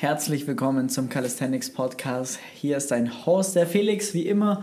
Herzlich 0.00 0.46
willkommen 0.46 0.88
zum 0.88 1.08
Calisthenics 1.08 1.70
Podcast. 1.70 2.38
Hier 2.54 2.76
ist 2.76 2.92
dein 2.92 3.26
Host, 3.26 3.56
der 3.56 3.66
Felix, 3.66 4.14
wie 4.14 4.28
immer. 4.28 4.62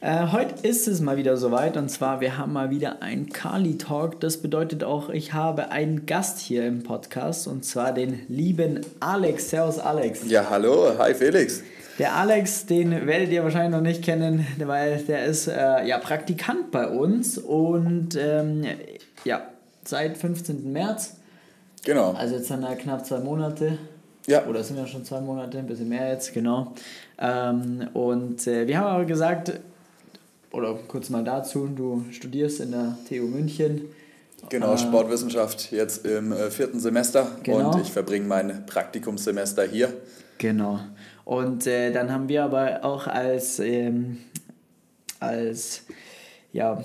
Äh, 0.00 0.32
heute 0.32 0.66
ist 0.66 0.88
es 0.88 1.00
mal 1.00 1.16
wieder 1.16 1.36
soweit 1.36 1.76
und 1.76 1.90
zwar, 1.90 2.20
wir 2.20 2.38
haben 2.38 2.52
mal 2.52 2.70
wieder 2.70 3.00
ein 3.00 3.28
Kali 3.28 3.78
Talk. 3.78 4.18
Das 4.18 4.38
bedeutet 4.38 4.82
auch, 4.82 5.10
ich 5.10 5.32
habe 5.32 5.70
einen 5.70 6.06
Gast 6.06 6.40
hier 6.40 6.66
im 6.66 6.82
Podcast 6.82 7.46
und 7.46 7.64
zwar 7.64 7.94
den 7.94 8.22
lieben 8.26 8.80
Alex. 8.98 9.50
Servus, 9.50 9.78
Alex. 9.78 10.28
Ja, 10.28 10.50
hallo, 10.50 10.98
hi 10.98 11.14
Felix. 11.14 11.62
Der 12.00 12.16
Alex, 12.16 12.66
den 12.66 13.06
werdet 13.06 13.30
ihr 13.30 13.44
wahrscheinlich 13.44 13.70
noch 13.70 13.80
nicht 13.80 14.02
kennen, 14.02 14.44
weil 14.58 14.98
der 15.04 15.26
ist 15.26 15.46
äh, 15.46 15.86
ja 15.86 15.98
Praktikant 15.98 16.72
bei 16.72 16.88
uns 16.88 17.38
und 17.38 18.18
ähm, 18.20 18.64
ja, 19.24 19.40
seit 19.84 20.18
15. 20.18 20.72
März. 20.72 21.14
Genau. 21.84 22.14
Also 22.14 22.34
jetzt 22.34 22.48
sind 22.48 22.64
er 22.64 22.74
knapp 22.74 23.06
zwei 23.06 23.20
Monate. 23.20 23.78
Ja. 24.26 24.46
Oder 24.46 24.64
sind 24.64 24.76
ja 24.78 24.86
schon 24.86 25.04
zwei 25.04 25.20
Monate, 25.20 25.58
ein 25.58 25.66
bisschen 25.66 25.88
mehr 25.88 26.08
jetzt, 26.12 26.32
genau. 26.32 26.72
Ähm, 27.18 27.88
und 27.92 28.46
äh, 28.46 28.66
wir 28.66 28.78
haben 28.78 28.86
aber 28.86 29.04
gesagt, 29.04 29.52
oder 30.50 30.74
kurz 30.88 31.10
mal 31.10 31.22
dazu, 31.24 31.66
du 31.66 32.04
studierst 32.10 32.60
in 32.60 32.70
der 32.72 32.96
TU 33.08 33.26
München. 33.26 33.82
Genau, 34.48 34.74
Äh, 34.74 34.78
Sportwissenschaft 34.78 35.72
jetzt 35.72 36.06
im 36.06 36.32
äh, 36.32 36.50
vierten 36.50 36.80
Semester 36.80 37.26
Genau. 37.42 37.72
und 37.72 37.80
ich 37.82 37.90
verbringe 37.90 38.26
mein 38.26 38.64
Praktikumssemester 38.66 39.64
hier. 39.64 39.92
Genau. 40.38 40.80
Und 41.24 41.66
äh, 41.66 41.90
dann 41.92 42.12
haben 42.12 42.28
wir 42.28 42.44
aber 42.44 42.84
auch 42.84 43.06
als, 43.06 43.58
ähm, 43.58 44.18
als 45.20 45.82
ja, 46.52 46.82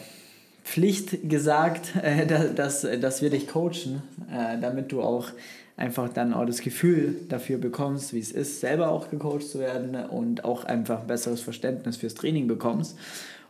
Pflicht 0.69 1.27
gesagt, 1.27 1.93
äh, 2.03 2.25
da- 2.27 2.45
dass, 2.45 2.85
dass 3.01 3.21
wir 3.21 3.29
dich 3.31 3.47
coachen, 3.47 4.03
äh, 4.31 4.59
damit 4.61 4.91
du 4.91 5.01
auch 5.01 5.29
einfach 5.77 6.09
dann 6.09 6.33
auch 6.33 6.45
das 6.45 6.59
Gefühl 6.61 7.15
dafür 7.29 7.57
bekommst, 7.57 8.13
wie 8.13 8.19
es 8.19 8.31
ist, 8.31 8.59
selber 8.59 8.89
auch 8.91 9.09
gecoacht 9.09 9.47
zu 9.47 9.59
werden 9.59 9.95
und 9.95 10.43
auch 10.43 10.65
einfach 10.65 11.01
ein 11.01 11.07
besseres 11.07 11.41
Verständnis 11.41 11.97
fürs 11.97 12.13
Training 12.13 12.47
bekommst. 12.47 12.97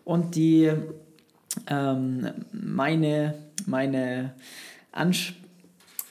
Und 0.06 0.36
die 0.36 0.72
ähm, 1.70 2.28
meine, 2.52 3.34
meine 3.66 4.34
Ans 4.92 5.34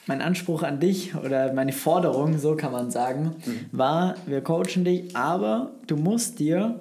mein 0.07 0.21
Anspruch 0.23 0.63
an 0.63 0.79
dich 0.79 1.13
oder 1.15 1.53
meine 1.53 1.71
Forderung, 1.71 2.39
so 2.39 2.55
kann 2.55 2.71
man 2.71 2.89
sagen, 2.89 3.35
war, 3.71 4.15
wir 4.25 4.41
coachen 4.41 4.83
dich, 4.83 5.15
aber 5.15 5.69
du 5.85 5.97
musst 5.97 6.39
dir 6.39 6.79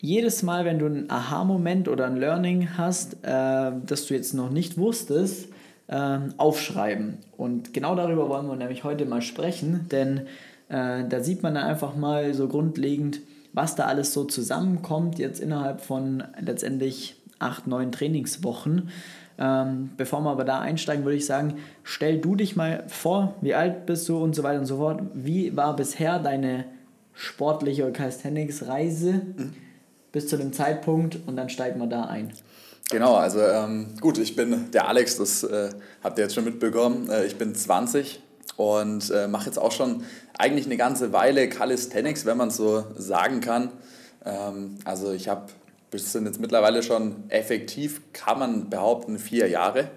jedes 0.00 0.42
Mal, 0.42 0.64
wenn 0.64 0.78
du 0.78 0.86
einen 0.86 1.10
Aha-Moment 1.10 1.88
oder 1.88 2.06
ein 2.06 2.16
Learning 2.16 2.70
hast, 2.76 3.14
äh, 3.22 3.72
das 3.84 4.06
du 4.06 4.14
jetzt 4.14 4.34
noch 4.34 4.50
nicht 4.50 4.78
wusstest, 4.78 5.48
ähm, 5.88 6.34
aufschreiben. 6.36 7.18
Und 7.36 7.74
genau 7.74 7.94
darüber 7.94 8.28
wollen 8.28 8.46
wir 8.46 8.56
nämlich 8.56 8.84
heute 8.84 9.04
mal 9.04 9.22
sprechen, 9.22 9.86
denn 9.90 10.26
äh, 10.68 11.04
da 11.06 11.20
sieht 11.20 11.42
man 11.42 11.54
dann 11.54 11.64
einfach 11.64 11.96
mal 11.96 12.32
so 12.32 12.48
grundlegend, 12.48 13.20
was 13.52 13.74
da 13.74 13.86
alles 13.86 14.12
so 14.12 14.24
zusammenkommt, 14.24 15.18
jetzt 15.18 15.40
innerhalb 15.40 15.80
von 15.80 16.22
letztendlich 16.40 17.16
acht, 17.38 17.66
neun 17.66 17.92
Trainingswochen. 17.92 18.90
Ähm, 19.38 19.90
bevor 19.96 20.20
wir 20.20 20.30
aber 20.30 20.44
da 20.44 20.60
einsteigen, 20.60 21.04
würde 21.04 21.16
ich 21.16 21.26
sagen, 21.26 21.54
stell 21.82 22.18
du 22.18 22.36
dich 22.36 22.56
mal 22.56 22.84
vor, 22.86 23.34
wie 23.40 23.54
alt 23.54 23.86
bist 23.86 24.08
du 24.08 24.22
und 24.22 24.34
so 24.34 24.42
weiter 24.42 24.60
und 24.60 24.66
so 24.66 24.76
fort. 24.76 25.02
Wie 25.14 25.56
war 25.56 25.74
bisher 25.74 26.18
deine 26.18 26.64
sportliche 27.14 27.82
oder 27.82 27.92
Calisthenics-Reise 27.92 29.22
bis 30.12 30.28
zu 30.28 30.36
dem 30.36 30.52
Zeitpunkt 30.52 31.18
und 31.26 31.36
dann 31.36 31.48
steigen 31.48 31.78
wir 31.80 31.86
da 31.86 32.04
ein. 32.04 32.32
Genau, 32.90 33.14
also 33.14 33.40
ähm, 33.40 33.94
gut, 34.00 34.18
ich 34.18 34.34
bin 34.34 34.70
der 34.72 34.88
Alex, 34.88 35.16
das 35.16 35.44
äh, 35.44 35.70
habt 36.02 36.18
ihr 36.18 36.24
jetzt 36.24 36.34
schon 36.34 36.44
mitbekommen. 36.44 37.08
Äh, 37.08 37.24
ich 37.26 37.36
bin 37.36 37.54
20 37.54 38.20
und 38.56 39.10
äh, 39.10 39.28
mache 39.28 39.46
jetzt 39.46 39.58
auch 39.58 39.70
schon 39.70 40.02
eigentlich 40.36 40.66
eine 40.66 40.76
ganze 40.76 41.12
Weile 41.12 41.48
Calisthenics, 41.48 42.26
wenn 42.26 42.36
man 42.36 42.48
es 42.48 42.56
so 42.56 42.84
sagen 42.96 43.40
kann. 43.40 43.70
Ähm, 44.24 44.78
also 44.84 45.12
ich 45.12 45.28
habe, 45.28 45.46
das 45.92 46.10
sind 46.10 46.26
jetzt 46.26 46.40
mittlerweile 46.40 46.82
schon 46.82 47.24
effektiv, 47.28 48.00
kann 48.12 48.40
man 48.40 48.70
behaupten, 48.70 49.20
vier 49.20 49.48
Jahre. 49.48 49.88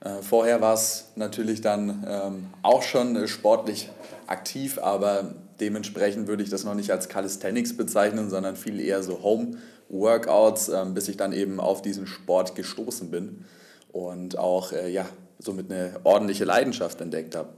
Äh, 0.00 0.22
vorher 0.22 0.60
war 0.60 0.74
es 0.74 1.08
natürlich 1.16 1.60
dann 1.60 2.06
ähm, 2.08 2.46
auch 2.62 2.82
schon 2.82 3.16
äh, 3.16 3.28
sportlich 3.28 3.90
aktiv, 4.28 4.78
aber 4.78 5.34
dementsprechend 5.60 6.28
würde 6.28 6.42
ich 6.42 6.50
das 6.50 6.64
noch 6.64 6.74
nicht 6.74 6.90
als 6.90 7.08
Calisthenics 7.08 7.76
bezeichnen, 7.76 8.30
sondern 8.30 8.56
viel 8.56 8.80
eher 8.80 9.02
so 9.02 9.22
Home-Workouts, 9.22 10.68
ähm, 10.70 10.94
bis 10.94 11.08
ich 11.08 11.16
dann 11.16 11.32
eben 11.32 11.60
auf 11.60 11.82
diesen 11.82 12.06
Sport 12.06 12.54
gestoßen 12.54 13.10
bin 13.10 13.44
und 13.92 14.38
auch 14.38 14.72
äh, 14.72 14.90
ja, 14.90 15.06
somit 15.38 15.70
eine 15.70 16.00
ordentliche 16.04 16.44
Leidenschaft 16.44 17.00
entdeckt 17.00 17.34
habe. 17.36 17.50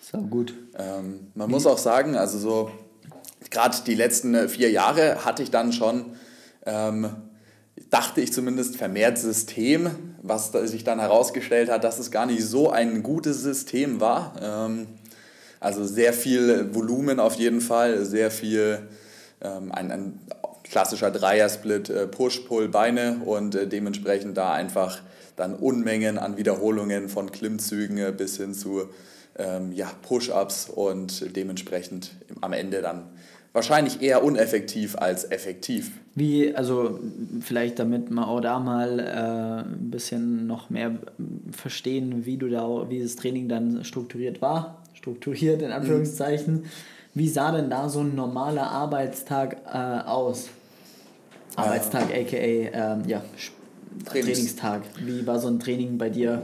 So 0.00 0.18
gut. 0.18 0.54
Ähm, 0.78 1.28
man 1.34 1.50
muss 1.50 1.66
auch 1.66 1.78
sagen, 1.78 2.16
also 2.16 2.38
so 2.38 2.70
gerade 3.50 3.76
die 3.86 3.94
letzten 3.94 4.34
äh, 4.34 4.48
vier 4.48 4.70
Jahre 4.70 5.24
hatte 5.24 5.42
ich 5.42 5.50
dann 5.50 5.72
schon, 5.72 6.16
ähm, 6.66 7.08
dachte 7.90 8.20
ich 8.20 8.32
zumindest, 8.32 8.76
vermehrt 8.76 9.18
System, 9.18 9.90
was 10.22 10.52
sich 10.52 10.84
dann 10.84 11.00
herausgestellt 11.00 11.70
hat, 11.70 11.84
dass 11.84 11.98
es 11.98 12.10
gar 12.10 12.26
nicht 12.26 12.44
so 12.44 12.70
ein 12.70 13.02
gutes 13.02 13.42
System 13.42 14.00
war. 14.00 14.34
Ähm, 14.40 14.86
also 15.60 15.84
sehr 15.84 16.12
viel 16.12 16.74
Volumen 16.74 17.20
auf 17.20 17.34
jeden 17.34 17.60
Fall, 17.60 18.04
sehr 18.04 18.30
viel, 18.30 18.88
ähm, 19.42 19.70
ein, 19.72 19.92
ein 19.92 20.18
klassischer 20.64 21.10
Dreiersplit, 21.10 21.90
äh, 21.90 22.06
Push, 22.06 22.40
Pull, 22.40 22.68
Beine 22.68 23.20
und 23.24 23.54
äh, 23.54 23.66
dementsprechend 23.66 24.36
da 24.36 24.52
einfach 24.52 25.00
dann 25.36 25.54
Unmengen 25.54 26.18
an 26.18 26.36
Wiederholungen 26.36 27.08
von 27.08 27.30
Klimmzügen 27.30 27.98
äh, 27.98 28.12
bis 28.16 28.36
hin 28.36 28.54
zu 28.54 28.88
ähm, 29.36 29.72
ja, 29.72 29.90
Push-Ups 30.02 30.70
und 30.70 31.36
dementsprechend 31.36 32.12
am 32.40 32.52
Ende 32.52 32.82
dann 32.82 33.04
wahrscheinlich 33.52 34.00
eher 34.00 34.22
uneffektiv 34.22 34.96
als 34.96 35.24
effektiv. 35.30 35.92
Wie, 36.14 36.54
also 36.54 37.00
vielleicht 37.40 37.78
damit 37.78 38.10
wir 38.10 38.28
auch 38.28 38.40
da 38.40 38.58
mal 38.58 38.98
äh, 38.98 39.68
ein 39.68 39.90
bisschen 39.90 40.46
noch 40.46 40.70
mehr 40.70 40.96
verstehen, 41.52 42.26
wie 42.26 42.36
du 42.36 42.48
da, 42.48 42.88
wie 42.88 43.02
das 43.02 43.16
Training 43.16 43.48
dann 43.48 43.84
strukturiert 43.84 44.40
war, 44.40 44.79
strukturiert 45.00 45.62
in 45.62 45.72
Anführungszeichen. 45.72 46.64
Wie 47.14 47.28
sah 47.28 47.50
denn 47.52 47.70
da 47.70 47.88
so 47.88 48.00
ein 48.00 48.14
normaler 48.14 48.70
Arbeitstag 48.70 49.56
äh, 49.66 50.06
aus? 50.06 50.48
Arbeitstag, 51.56 52.04
aka 52.04 52.36
ähm, 52.36 53.02
ja, 53.06 53.22
Trainings- 54.04 54.04
Trainingstag. 54.04 54.82
Wie 55.04 55.26
war 55.26 55.38
so 55.40 55.48
ein 55.48 55.58
Training 55.58 55.98
bei 55.98 56.10
dir? 56.10 56.42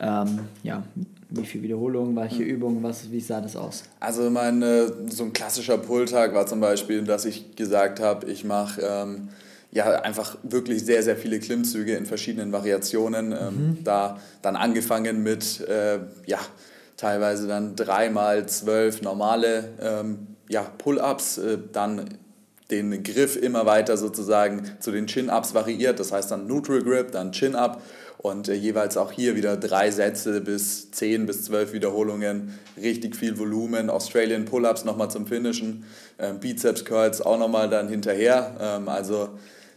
Ähm, 0.00 0.40
ja, 0.62 0.82
wie 1.30 1.44
viel 1.44 1.62
Wiederholungen, 1.62 2.16
welche 2.16 2.42
Übungen, 2.42 2.82
was, 2.82 3.10
wie 3.10 3.20
sah 3.20 3.40
das 3.40 3.54
aus? 3.54 3.84
Also 4.00 4.30
mein, 4.30 4.62
äh, 4.62 4.86
so 5.08 5.24
ein 5.24 5.32
klassischer 5.32 5.78
Pulltag 5.78 6.34
war 6.34 6.46
zum 6.46 6.60
Beispiel, 6.60 7.02
dass 7.02 7.24
ich 7.24 7.54
gesagt 7.56 8.00
habe, 8.00 8.26
ich 8.30 8.44
mache 8.44 8.80
ähm, 8.82 9.28
ja 9.70 9.84
einfach 10.02 10.38
wirklich 10.42 10.84
sehr, 10.84 11.02
sehr 11.02 11.16
viele 11.16 11.38
Klimmzüge 11.38 11.94
in 11.94 12.06
verschiedenen 12.06 12.52
Variationen. 12.52 13.32
Ähm, 13.32 13.78
Da 13.84 14.18
dann 14.42 14.56
angefangen 14.56 15.22
mit 15.22 15.60
äh, 15.68 15.98
ja, 16.26 16.38
teilweise 16.98 17.46
dann 17.46 17.76
dreimal 17.76 18.46
zwölf 18.46 19.00
normale 19.00 19.70
ähm, 19.80 20.26
ja, 20.50 20.62
Pull-ups, 20.62 21.38
äh, 21.38 21.58
dann 21.72 22.18
den 22.70 23.02
Griff 23.02 23.36
immer 23.36 23.64
weiter 23.64 23.96
sozusagen 23.96 24.70
zu 24.80 24.90
den 24.90 25.06
Chin-Ups 25.06 25.54
variiert. 25.54 26.00
Das 26.00 26.12
heißt 26.12 26.30
dann 26.30 26.46
Neutral 26.46 26.82
Grip, 26.82 27.12
dann 27.12 27.32
Chin-Up 27.32 27.80
und 28.18 28.48
äh, 28.48 28.54
jeweils 28.54 28.96
auch 28.96 29.12
hier 29.12 29.36
wieder 29.36 29.56
drei 29.56 29.90
Sätze 29.90 30.40
bis 30.40 30.90
10 30.90 31.24
bis 31.24 31.44
12 31.44 31.72
Wiederholungen, 31.72 32.58
richtig 32.76 33.16
viel 33.16 33.38
Volumen, 33.38 33.88
Australian 33.88 34.44
Pull-Ups 34.44 34.84
nochmal 34.84 35.10
zum 35.10 35.26
Finishen, 35.26 35.84
ähm, 36.18 36.40
Bizeps 36.40 36.84
Curls 36.84 37.22
auch 37.22 37.38
nochmal 37.38 37.70
dann 37.70 37.88
hinterher. 37.88 38.56
Ähm, 38.60 38.88
also 38.88 39.30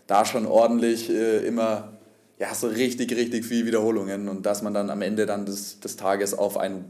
da 0.07 0.25
schon 0.25 0.45
ordentlich 0.47 1.09
äh, 1.09 1.45
immer 1.45 1.93
ja, 2.39 2.55
so 2.55 2.67
richtig, 2.67 3.15
richtig 3.15 3.45
viel 3.45 3.67
Wiederholungen 3.67 4.27
und 4.27 4.47
dass 4.47 4.63
man 4.63 4.73
dann 4.73 4.89
am 4.89 5.03
Ende 5.03 5.27
dann 5.27 5.45
des, 5.45 5.79
des 5.79 5.95
Tages 5.95 6.33
auf 6.33 6.57
ein 6.57 6.85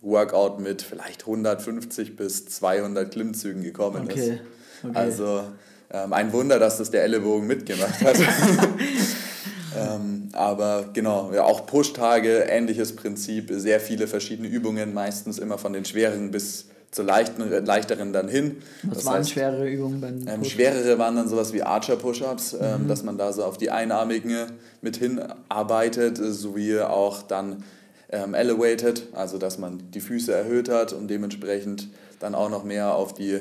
Workout 0.00 0.60
mit 0.60 0.82
vielleicht 0.82 1.22
150 1.22 2.16
bis 2.16 2.46
200 2.46 3.10
Klimmzügen 3.10 3.62
gekommen 3.62 4.08
ist. 4.08 4.16
Okay, 4.16 4.40
okay. 4.84 4.92
Also 4.94 5.42
ähm, 5.90 6.12
ein 6.12 6.32
Wunder, 6.32 6.58
dass 6.58 6.78
das 6.78 6.90
der 6.90 7.02
Ellenbogen 7.04 7.46
mitgemacht 7.46 8.00
hat. 8.02 8.16
ähm, 9.76 10.28
aber 10.32 10.90
genau, 10.92 11.32
ja, 11.32 11.44
auch 11.44 11.66
Push-Tage, 11.66 12.46
ähnliches 12.48 12.94
Prinzip, 12.94 13.50
sehr 13.52 13.80
viele 13.80 14.06
verschiedene 14.06 14.48
Übungen, 14.48 14.92
meistens 14.94 15.38
immer 15.38 15.58
von 15.58 15.72
den 15.72 15.84
schweren 15.84 16.30
bis 16.30 16.66
zur 16.90 17.04
leichten, 17.04 17.48
leichteren 17.66 18.12
dann 18.12 18.28
hin. 18.28 18.62
Was 18.82 18.98
Das 18.98 19.06
waren 19.06 19.18
heißt, 19.18 19.30
schwere 19.30 19.68
Übungen 19.68 20.00
beim 20.00 20.26
ähm, 20.26 20.44
schwerere 20.44 20.98
waren 20.98 21.16
dann 21.16 21.28
sowas 21.28 21.52
wie 21.52 21.62
Archer-Push-Ups, 21.62 22.56
ähm, 22.60 22.88
dass 22.88 23.02
man 23.02 23.18
da 23.18 23.32
so 23.32 23.44
auf 23.44 23.58
die 23.58 23.70
einarmigen 23.70 24.52
mit 24.80 24.96
hinarbeitet, 24.96 26.18
sowie 26.18 26.80
auch 26.80 27.22
dann 27.22 27.64
ähm, 28.10 28.34
elevated, 28.34 29.02
also 29.12 29.38
dass 29.38 29.58
man 29.58 29.90
die 29.90 30.00
Füße 30.00 30.32
erhöht 30.32 30.68
hat 30.68 30.92
und 30.92 31.08
dementsprechend 31.08 31.88
dann 32.20 32.34
auch 32.34 32.50
noch 32.50 32.64
mehr 32.64 32.94
auf 32.94 33.14
die 33.14 33.40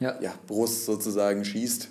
Ja. 0.00 0.16
ja, 0.20 0.32
Brust 0.46 0.86
sozusagen 0.86 1.44
schießt. 1.44 1.88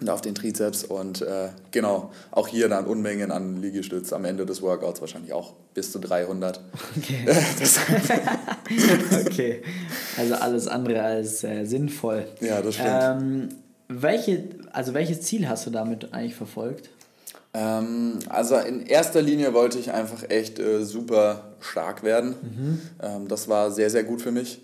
und 0.00 0.10
auf 0.10 0.20
den 0.20 0.34
Trizeps 0.34 0.82
und 0.82 1.22
äh, 1.22 1.50
genau, 1.70 2.10
auch 2.32 2.48
hier 2.48 2.68
dann 2.68 2.86
Unmengen 2.86 3.30
an 3.30 3.62
Liegestütz 3.62 4.12
am 4.12 4.24
Ende 4.24 4.44
des 4.44 4.60
Workouts, 4.60 5.00
wahrscheinlich 5.00 5.32
auch 5.32 5.52
bis 5.74 5.92
zu 5.92 6.00
300. 6.00 6.60
Okay, 6.96 7.24
okay. 9.26 9.62
also 10.16 10.34
alles 10.34 10.68
andere 10.68 11.02
als 11.02 11.44
äh, 11.44 11.64
sinnvoll. 11.64 12.26
Ja, 12.40 12.60
das 12.62 12.74
stimmt. 12.74 12.88
Ähm, 12.90 13.48
welche, 13.88 14.44
also 14.72 14.94
welches 14.94 15.22
Ziel 15.22 15.48
hast 15.48 15.66
du 15.66 15.70
damit 15.70 16.12
eigentlich 16.12 16.34
verfolgt? 16.34 16.90
Ähm, 17.54 18.18
also 18.28 18.56
in 18.56 18.86
erster 18.86 19.20
Linie 19.20 19.52
wollte 19.52 19.78
ich 19.78 19.92
einfach 19.92 20.28
echt 20.30 20.58
äh, 20.58 20.84
super 20.84 21.54
stark 21.60 22.02
werden. 22.02 22.34
Mhm. 22.42 22.80
Ähm, 23.02 23.28
das 23.28 23.48
war 23.48 23.70
sehr, 23.70 23.90
sehr 23.90 24.04
gut 24.04 24.22
für 24.22 24.32
mich. 24.32 24.62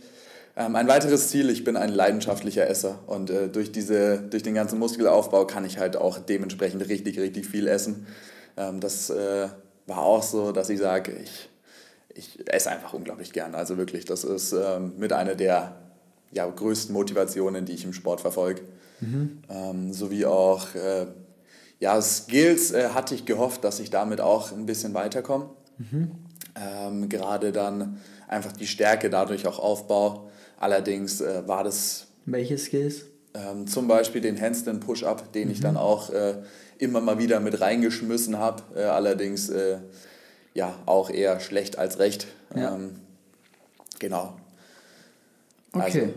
Ähm, 0.56 0.74
ein 0.74 0.88
weiteres 0.88 1.28
Ziel, 1.28 1.50
ich 1.50 1.64
bin 1.64 1.76
ein 1.76 1.90
leidenschaftlicher 1.90 2.68
Esser 2.68 2.98
und 3.06 3.30
äh, 3.30 3.48
durch, 3.48 3.70
diese, 3.70 4.18
durch 4.18 4.42
den 4.42 4.54
ganzen 4.54 4.78
Muskelaufbau 4.78 5.46
kann 5.46 5.64
ich 5.64 5.78
halt 5.78 5.96
auch 5.96 6.18
dementsprechend 6.18 6.88
richtig, 6.88 7.18
richtig 7.18 7.46
viel 7.46 7.68
essen. 7.68 8.06
Ähm, 8.56 8.80
das 8.80 9.10
äh, 9.10 9.48
war 9.86 10.02
auch 10.02 10.22
so, 10.22 10.52
dass 10.52 10.70
ich 10.70 10.78
sage, 10.78 11.12
ich, 11.12 11.48
ich 12.14 12.52
esse 12.52 12.70
einfach 12.70 12.94
unglaublich 12.94 13.32
gern. 13.32 13.54
Also 13.54 13.76
wirklich, 13.76 14.06
das 14.06 14.24
ist 14.24 14.52
ähm, 14.52 14.94
mit 14.98 15.12
einer 15.12 15.34
der 15.34 15.76
ja, 16.32 16.46
größten 16.46 16.92
Motivationen, 16.92 17.64
die 17.64 17.72
ich 17.72 17.84
im 17.84 17.92
Sport 17.92 18.20
verfolge. 18.20 18.62
Mhm. 19.00 19.42
Ähm, 19.48 19.92
sowie 19.92 20.26
auch 20.26 20.74
äh, 20.74 21.06
ja, 21.80 22.00
Skills 22.00 22.72
äh, 22.72 22.90
hatte 22.90 23.14
ich 23.14 23.24
gehofft, 23.24 23.64
dass 23.64 23.80
ich 23.80 23.90
damit 23.90 24.20
auch 24.20 24.52
ein 24.52 24.66
bisschen 24.66 24.94
weiterkomme. 24.94 25.50
Mhm. 25.78 26.10
Ähm, 26.56 27.08
gerade 27.08 27.52
dann 27.52 28.00
einfach 28.26 28.52
die 28.52 28.66
Stärke 28.66 29.10
dadurch 29.10 29.46
auch 29.46 29.58
aufbaue. 29.58 30.28
Allerdings 30.58 31.20
äh, 31.20 31.46
war 31.46 31.62
das. 31.62 32.08
Welche 32.26 32.58
Skills? 32.58 33.04
Ähm, 33.34 33.66
zum 33.66 33.86
Beispiel 33.86 34.20
den 34.20 34.40
Handstand 34.40 34.84
Push-Up, 34.84 35.32
den 35.32 35.48
mhm. 35.48 35.54
ich 35.54 35.60
dann 35.60 35.76
auch 35.76 36.10
äh, 36.10 36.42
immer 36.78 37.00
mal 37.00 37.18
wieder 37.18 37.38
mit 37.40 37.60
reingeschmissen 37.60 38.38
habe. 38.38 38.62
Äh, 38.74 38.84
allerdings 38.84 39.48
äh, 39.48 39.78
ja 40.54 40.74
auch 40.86 41.10
eher 41.10 41.38
schlecht 41.38 41.78
als 41.78 42.00
recht. 42.00 42.26
Ja. 42.56 42.74
Ähm, 42.74 42.96
genau. 44.00 44.36
Okay. 45.72 45.82
Also, 45.84 46.14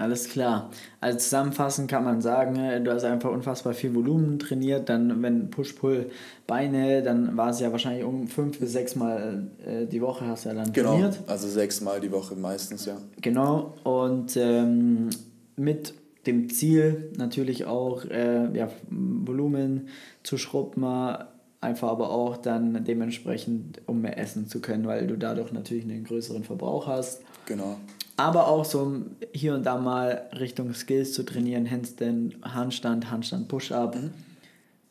alles 0.00 0.28
klar. 0.28 0.70
Also 1.00 1.18
zusammenfassend 1.18 1.90
kann 1.90 2.04
man 2.04 2.22
sagen, 2.22 2.56
äh, 2.56 2.80
du 2.80 2.90
hast 2.90 3.04
einfach 3.04 3.30
unfassbar 3.30 3.74
viel 3.74 3.94
Volumen 3.94 4.38
trainiert. 4.38 4.88
Dann, 4.88 5.22
wenn 5.22 5.50
Push-Pull-Beine, 5.50 7.02
dann 7.02 7.36
war 7.36 7.50
es 7.50 7.60
ja 7.60 7.70
wahrscheinlich 7.70 8.04
um 8.04 8.26
fünf 8.26 8.58
bis 8.58 8.72
sechs 8.72 8.96
Mal 8.96 9.48
äh, 9.64 9.86
die 9.86 10.00
Woche 10.00 10.26
hast 10.26 10.46
du 10.46 10.48
ja 10.50 10.54
dann 10.54 10.72
genau, 10.72 10.92
trainiert. 10.92 11.18
Genau, 11.18 11.30
also 11.30 11.48
sechs 11.48 11.82
Mal 11.82 12.00
die 12.00 12.10
Woche 12.10 12.34
meistens, 12.34 12.86
ja. 12.86 12.96
Genau, 13.20 13.74
und 13.84 14.36
ähm, 14.36 15.10
mit 15.56 15.94
dem 16.26 16.48
Ziel 16.48 17.12
natürlich 17.18 17.66
auch 17.66 18.04
äh, 18.06 18.56
ja, 18.56 18.68
Volumen 18.88 19.88
zu 20.22 20.38
schrubben, 20.38 20.84
einfach 21.60 21.88
aber 21.88 22.10
auch 22.10 22.38
dann 22.38 22.84
dementsprechend, 22.84 23.82
um 23.86 24.00
mehr 24.00 24.18
essen 24.18 24.46
zu 24.46 24.60
können, 24.60 24.86
weil 24.86 25.06
du 25.06 25.18
dadurch 25.18 25.52
natürlich 25.52 25.84
einen 25.84 26.04
größeren 26.04 26.44
Verbrauch 26.44 26.86
hast. 26.86 27.22
Genau 27.44 27.76
aber 28.20 28.48
auch 28.48 28.66
so 28.66 29.00
hier 29.32 29.54
und 29.54 29.64
da 29.64 29.78
mal 29.78 30.28
Richtung 30.38 30.74
Skills 30.74 31.14
zu 31.14 31.22
trainieren, 31.22 31.70
Handstand, 31.70 32.34
Handstand, 32.42 33.10
Handstand, 33.10 33.48
Push-Up, 33.48 33.96
mhm. 33.96 34.10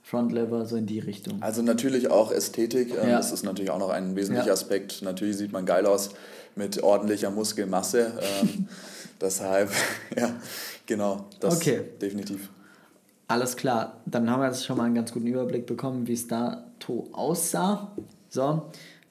Frontlever, 0.01 0.65
so 0.65 0.75
in 0.75 0.87
die 0.87 0.97
Richtung. 0.97 1.39
Also 1.43 1.61
natürlich 1.61 2.09
auch 2.09 2.31
Ästhetik, 2.31 2.89
ähm, 2.89 3.09
ja. 3.09 3.17
das 3.17 3.31
ist 3.31 3.43
natürlich 3.43 3.69
auch 3.69 3.77
noch 3.77 3.89
ein 3.89 4.15
wesentlicher 4.15 4.47
ja. 4.47 4.53
Aspekt. 4.53 5.03
Natürlich 5.03 5.37
sieht 5.37 5.51
man 5.51 5.67
geil 5.67 5.85
aus 5.85 6.09
mit 6.55 6.81
ordentlicher 6.81 7.29
Muskelmasse. 7.29 8.13
Ähm, 8.19 8.67
deshalb, 9.21 9.69
ja, 10.17 10.31
genau, 10.87 11.27
das 11.39 11.57
okay. 11.57 11.81
definitiv. 12.01 12.49
Alles 13.27 13.55
klar, 13.55 13.97
dann 14.07 14.27
haben 14.31 14.41
wir 14.41 14.47
jetzt 14.47 14.65
schon 14.65 14.75
mal 14.75 14.85
einen 14.85 14.95
ganz 14.95 15.11
guten 15.11 15.27
Überblick 15.27 15.67
bekommen, 15.67 16.07
wie 16.07 16.13
es 16.13 16.27
da 16.27 16.65
aussah. 17.11 17.91
So, 18.27 18.63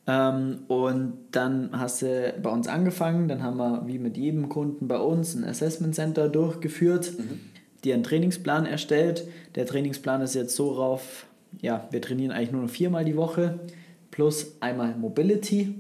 ähm, 0.09 0.61
und 0.69 1.19
dann 1.33 1.69
hast 1.73 2.01
du 2.01 2.35
bei 2.43 2.49
uns 2.49 2.67
angefangen, 2.67 3.29
dann 3.29 3.43
haben 3.43 3.59
wir 3.59 3.87
wie 3.87 3.99
mit 3.99 4.17
jedem 4.17 4.49
Kunden 4.49 4.89
bei 4.89 4.99
uns 4.99 5.35
ein 5.35 5.45
Assessment 5.45 5.95
Center 5.95 6.31
durchgeführt, 6.31 7.13
mhm. 7.19 7.41
dir 7.85 7.93
einen 7.93 8.05
Trainingsplan 8.05 8.65
erstellt. 8.65 9.29
Der 9.55 9.67
Trainingsplan 9.67 10.23
ist 10.23 10.35
jetzt 10.35 10.57
so 10.57 10.73
rauf, 10.73 11.27
ja, 11.61 11.87
wir 11.91 12.01
trainieren 12.01 12.33
eigentlich 12.33 12.53
nur 12.53 12.63
noch 12.63 12.71
viermal 12.71 13.05
die 13.05 13.17
Woche 13.17 13.61
plus 14.11 14.57
einmal 14.61 14.97
Mobility, 14.97 15.75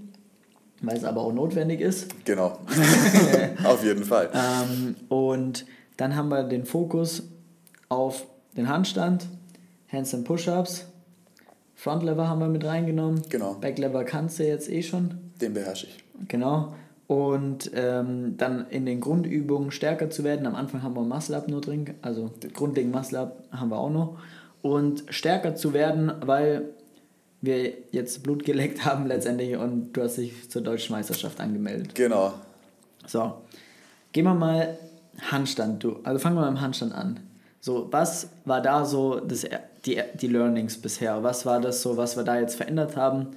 weil 0.83 0.99
es 0.99 1.05
aber 1.05 1.23
auch 1.23 1.33
notwendig 1.33 1.81
ist. 1.81 2.09
Genau, 2.27 2.59
auf 3.65 3.83
jeden 3.83 4.05
Fall. 4.05 4.29
Ähm, 4.35 4.95
und 5.09 5.65
dann 5.97 6.15
haben 6.15 6.29
wir 6.29 6.45
den 6.45 6.67
Fokus 6.67 7.23
auf 7.89 8.27
den 8.59 8.69
Handstand, 8.69 9.27
Handstand 9.91 10.27
Push-Ups, 10.27 10.87
Frontlever 11.79 12.29
haben 12.29 12.41
wir 12.41 12.49
mit 12.49 12.65
reingenommen. 12.65 13.23
Genau. 13.29 13.55
Backlever 13.55 14.03
kannst 14.03 14.41
du 14.41 14.45
jetzt 14.45 14.69
eh 14.69 14.83
schon. 14.83 15.15
Den 15.41 15.55
beherrsche 15.55 15.87
ich. 15.87 16.05
Genau. 16.27 16.75
Und 17.07 17.71
ähm, 17.73 18.37
dann 18.37 18.67
in 18.69 18.85
den 18.85 19.01
Grundübungen 19.01 19.71
stärker 19.71 20.11
zu 20.11 20.25
werden. 20.25 20.49
Am 20.49 20.57
Anfang 20.57 20.83
haben 20.83 20.95
wir 20.95 21.03
Muscle-Up 21.03 21.47
nur 21.47 21.61
drin, 21.61 21.95
also 22.03 22.33
grundlegend 22.53 22.93
Muscle-Up 22.93 23.45
haben 23.53 23.69
wir 23.71 23.79
auch 23.79 23.91
noch. 23.91 24.19
Und 24.61 25.05
stärker 25.09 25.55
zu 25.55 25.73
werden, 25.73 26.11
weil 26.21 26.65
wir 27.41 27.73
jetzt 27.93 28.25
Blut 28.25 28.45
geleckt 28.45 28.85
haben 28.85 29.07
letztendlich 29.07 29.57
und 29.57 29.93
du 29.93 30.03
hast 30.03 30.19
dich 30.19 30.51
zur 30.51 30.63
deutschen 30.63 30.97
Meisterschaft 30.97 31.39
angemeldet. 31.39 31.95
Genau. 31.95 32.35
So, 33.07 33.35
gehen 34.13 34.25
wir 34.25 34.35
mal 34.35 34.77
Handstand. 35.31 35.85
Du, 35.85 36.01
also 36.03 36.19
fangen 36.19 36.35
wir 36.35 36.41
mal 36.41 36.49
im 36.49 36.61
Handstand 36.61 36.93
an. 36.93 37.21
So, 37.69 37.87
was 37.91 38.29
war 38.47 38.63
da 38.63 38.87
so 38.87 39.21
das 39.21 39.45
die, 39.85 40.01
die 40.19 40.27
Learnings 40.27 40.79
bisher? 40.79 41.23
Was 41.23 41.45
war 41.45 41.61
das 41.61 41.83
so, 41.83 41.99
was 41.99 42.17
wir 42.17 42.25
da 42.25 42.41
jetzt 42.41 42.55
verändert 42.55 42.97
haben? 42.97 43.37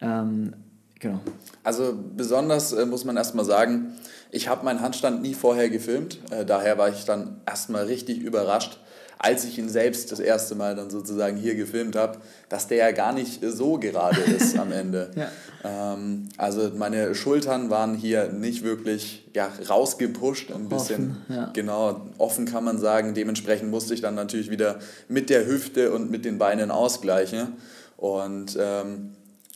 Ähm, 0.00 0.54
genau. 1.00 1.18
Also 1.64 1.92
besonders 2.14 2.72
äh, 2.72 2.86
muss 2.86 3.04
man 3.04 3.16
erstmal 3.16 3.44
sagen, 3.44 3.96
ich 4.30 4.46
habe 4.46 4.64
meinen 4.64 4.80
Handstand 4.80 5.22
nie 5.22 5.34
vorher 5.34 5.70
gefilmt. 5.70 6.20
Äh, 6.30 6.44
daher 6.44 6.78
war 6.78 6.88
ich 6.88 7.04
dann 7.04 7.40
erstmal 7.46 7.86
richtig 7.86 8.20
überrascht, 8.20 8.78
als 9.18 9.44
ich 9.44 9.58
ihn 9.58 9.68
selbst 9.68 10.12
das 10.12 10.20
erste 10.20 10.54
Mal 10.54 10.74
dann 10.74 10.90
sozusagen 10.90 11.36
hier 11.36 11.54
gefilmt 11.54 11.96
habe, 11.96 12.18
dass 12.48 12.66
der 12.66 12.78
ja 12.78 12.90
gar 12.92 13.12
nicht 13.12 13.40
so 13.42 13.78
gerade 13.78 14.20
ist 14.20 14.58
am 14.58 14.72
Ende. 14.72 15.10
Ja. 15.16 15.30
Ähm, 15.64 16.28
also 16.36 16.70
meine 16.76 17.14
Schultern 17.14 17.70
waren 17.70 17.94
hier 17.94 18.32
nicht 18.32 18.62
wirklich 18.62 19.28
ja, 19.34 19.50
rausgepusht, 19.68 20.52
ein 20.52 20.68
bisschen 20.68 21.16
offen, 21.28 21.36
ja. 21.36 21.50
genau 21.52 22.02
offen 22.18 22.44
kann 22.44 22.64
man 22.64 22.78
sagen. 22.78 23.14
Dementsprechend 23.14 23.70
musste 23.70 23.94
ich 23.94 24.00
dann 24.00 24.14
natürlich 24.14 24.50
wieder 24.50 24.78
mit 25.08 25.30
der 25.30 25.46
Hüfte 25.46 25.92
und 25.92 26.10
mit 26.10 26.24
den 26.24 26.38
Beinen 26.38 26.70
ausgleichen. 26.70 27.54
Und 27.96 28.58
ähm, 28.60 29.12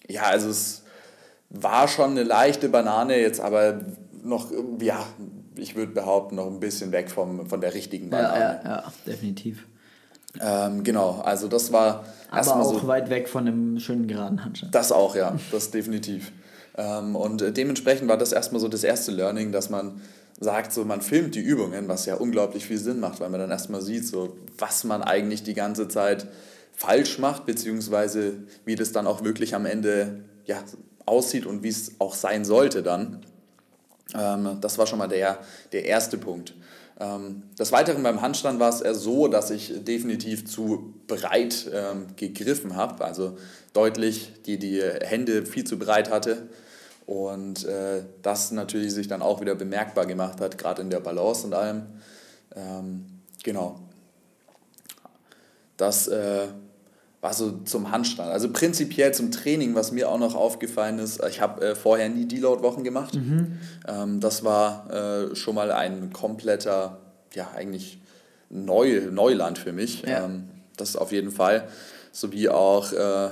ja, 0.09 0.23
also 0.23 0.49
es 0.49 0.83
war 1.51 1.89
schon 1.89 2.13
eine 2.13 2.23
leichte 2.23 2.69
Banane, 2.69 3.19
jetzt 3.21 3.41
aber 3.41 3.81
noch, 4.23 4.51
ja, 4.81 5.07
ich 5.59 5.77
würde 5.77 5.93
behaupten, 5.93 6.37
noch 6.37 6.47
ein 6.47 6.61
bisschen 6.61 6.93
weg 6.93 7.11
vom, 7.11 7.49
von 7.49 7.61
der 7.61 7.75
richtigen 7.75 8.11
Banane. 8.11 8.41
Ja, 8.41 8.61
ja, 8.65 8.77
ja 8.77 8.93
definitiv. 9.07 9.67
Ähm, 10.41 10.85
genau, 10.85 11.21
also 11.25 11.49
das 11.49 11.73
war 11.73 12.05
erstmal 12.33 12.65
so. 12.65 12.71
Aber 12.71 12.79
auch 12.79 12.87
weit 12.87 13.11
weg 13.11 13.29
von 13.29 13.47
einem 13.47 13.81
schönen 13.81 14.07
geraden 14.07 14.45
Handstand. 14.45 14.75
Das 14.75 14.93
auch, 14.93 15.17
ja, 15.17 15.37
das 15.51 15.71
definitiv. 15.71 16.33
Ähm, 16.77 17.17
und 17.17 17.43
äh, 17.43 17.53
dementsprechend 17.53 18.09
war 18.09 18.19
das 18.19 18.33
erstmal 18.33 18.61
so 18.61 18.69
das 18.69 18.85
erste 18.85 19.11
Learning, 19.11 19.53
dass 19.53 19.71
man 19.71 20.01
sagt, 20.39 20.73
so 20.73 20.85
man 20.85 21.01
filmt 21.01 21.35
die 21.35 21.41
Übungen, 21.41 21.89
was 21.89 22.07
ja 22.07 22.15
unglaublich 22.15 22.67
viel 22.67 22.79
Sinn 22.79 23.01
macht, 23.01 23.21
weil 23.21 23.31
man 23.31 23.41
dann 23.41 23.51
erstmal 23.51 23.83
sieht, 23.83 24.07
so 24.07 24.37
was 24.59 24.85
man 24.85 25.03
eigentlich 25.03 25.43
die 25.43 25.55
ganze 25.55 25.89
Zeit 25.89 26.29
falsch 26.73 27.19
macht, 27.19 27.47
beziehungsweise 27.47 28.35
wie 28.65 28.77
das 28.77 28.93
dann 28.93 29.09
auch 29.09 29.25
wirklich 29.25 29.55
am 29.57 29.67
Ende 29.67 30.21
ja, 30.45 30.63
aussieht 31.07 31.45
und 31.45 31.65
wie 31.65 31.69
es 31.69 31.93
auch 31.99 32.15
sein 32.15 32.45
sollte 32.45 32.85
dann. 32.85 33.21
Ähm, 34.15 34.59
das 34.61 34.79
war 34.79 34.87
schon 34.87 34.99
mal 34.99 35.09
der, 35.09 35.39
der 35.73 35.85
erste 35.85 36.19
Punkt. 36.19 36.55
Ähm, 37.01 37.45
des 37.59 37.71
Weiteren 37.71 38.03
beim 38.03 38.23
Handstand 38.23 38.59
war 38.59 38.71
es 38.71 38.81
eher 38.81 38.95
so, 38.95 39.29
dass 39.29 39.51
ich 39.51 39.85
definitiv 39.85 40.47
zu 40.47 40.95
breit 41.07 41.71
ähm, 41.73 42.09
gegriffen 42.17 42.75
habe, 42.75 43.05
also 43.05 43.39
deutlich 43.73 44.33
die, 44.47 44.59
die 44.59 44.83
Hände 44.83 45.47
viel 45.47 45.65
zu 45.65 45.79
breit 45.79 46.11
hatte 46.11 46.49
und 47.07 47.65
äh, 47.65 48.03
das 48.23 48.51
natürlich 48.51 48.93
sich 48.93 49.07
dann 49.07 49.23
auch 49.23 49.41
wieder 49.41 49.55
bemerkbar 49.55 50.07
gemacht 50.07 50.41
hat, 50.41 50.59
gerade 50.59 50.83
in 50.83 50.91
der 50.91 51.01
Balance 51.01 51.47
und 51.47 51.55
allem. 51.55 51.87
Ähm, 52.55 53.07
genau. 53.45 53.79
Das 55.77 56.09
äh, 56.09 56.49
war 57.21 57.33
so 57.33 57.51
zum 57.65 57.91
Handstand. 57.91 58.31
Also 58.31 58.53
prinzipiell 58.53 59.13
zum 59.13 59.31
Training, 59.31 59.75
was 59.75 59.91
mir 59.91 60.09
auch 60.09 60.19
noch 60.19 60.35
aufgefallen 60.35 60.99
ist, 60.99 61.23
ich 61.29 61.41
habe 61.41 61.71
äh, 61.71 61.75
vorher 61.75 62.09
nie 62.09 62.27
Deload-Wochen 62.27 62.85
gemacht. 62.85 63.15
Mhm. 63.15 63.59
Ähm, 63.87 64.21
das 64.21 64.45
war 64.45 64.91
äh, 64.93 65.35
schon 65.35 65.55
mal 65.55 65.73
ein 65.73 66.13
kompletter, 66.13 66.99
ja 67.35 67.49
eigentlich 67.57 67.99
Neu, 68.51 69.09
Neuland 69.11 69.59
für 69.59 69.73
mich. 69.73 70.03
Ja. 70.03 70.25
Ähm, 70.25 70.45
das 70.77 70.97
auf 70.97 71.13
jeden 71.13 71.33
Fall. 71.33 71.69
Sowie 72.13 72.49
auch, 72.49 72.93
äh, 72.93 73.31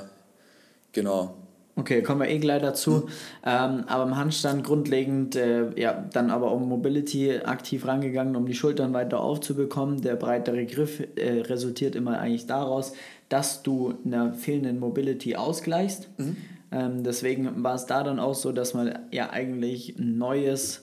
genau, 0.93 1.37
Okay, 1.79 2.03
kommen 2.03 2.23
wir 2.23 2.31
eh 2.31 2.39
gleich 2.39 2.63
dazu. 2.63 2.91
Mhm. 2.91 3.09
Ähm, 3.45 3.85
aber 3.87 4.05
im 4.05 4.17
Handstand 4.17 4.65
grundlegend, 4.65 5.37
äh, 5.37 5.79
ja, 5.79 6.07
dann 6.11 6.31
aber 6.31 6.51
um 6.53 6.67
Mobility 6.67 7.39
aktiv 7.45 7.87
rangegangen, 7.87 8.35
um 8.35 8.47
die 8.47 8.55
Schultern 8.55 8.95
weiter 8.95 9.21
aufzubekommen. 9.21 10.01
Der 10.01 10.17
breitere 10.17 10.65
Griff 10.65 11.03
äh, 11.17 11.41
resultiert 11.41 11.95
immer 11.95 12.19
eigentlich 12.19 12.47
daraus, 12.47 12.95
dass 13.29 13.63
du 13.63 13.95
einer 14.05 14.35
fehlenden 14.35 14.79
Mobility 14.79 15.37
ausgleichst. 15.37 16.09
Mhm. 16.19 16.37
Ähm, 16.73 17.05
deswegen 17.05 17.63
war 17.63 17.75
es 17.75 17.87
da 17.87 18.03
dann 18.03 18.19
auch 18.19 18.35
so, 18.35 18.53
dass 18.53 18.75
man 18.75 18.99
ja 19.11 19.31
eigentlich 19.31 19.99
ein 19.99 20.19
neues 20.19 20.83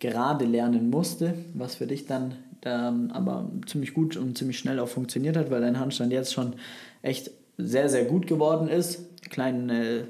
Gerade 0.00 0.44
lernen 0.44 0.90
musste, 0.90 1.34
was 1.54 1.76
für 1.76 1.86
dich 1.86 2.04
dann 2.04 2.34
ähm, 2.64 3.10
aber 3.12 3.50
ziemlich 3.66 3.94
gut 3.94 4.16
und 4.16 4.36
ziemlich 4.36 4.58
schnell 4.58 4.78
auch 4.80 4.88
funktioniert 4.88 5.36
hat, 5.36 5.50
weil 5.50 5.60
dein 5.60 5.78
Handstand 5.78 6.12
jetzt 6.12 6.32
schon 6.32 6.54
echt 7.02 7.30
sehr, 7.56 7.88
sehr 7.88 8.04
gut 8.04 8.26
geworden 8.26 8.68
ist. 8.68 9.06
Kleinen 9.30 9.70
äh, 9.70 10.04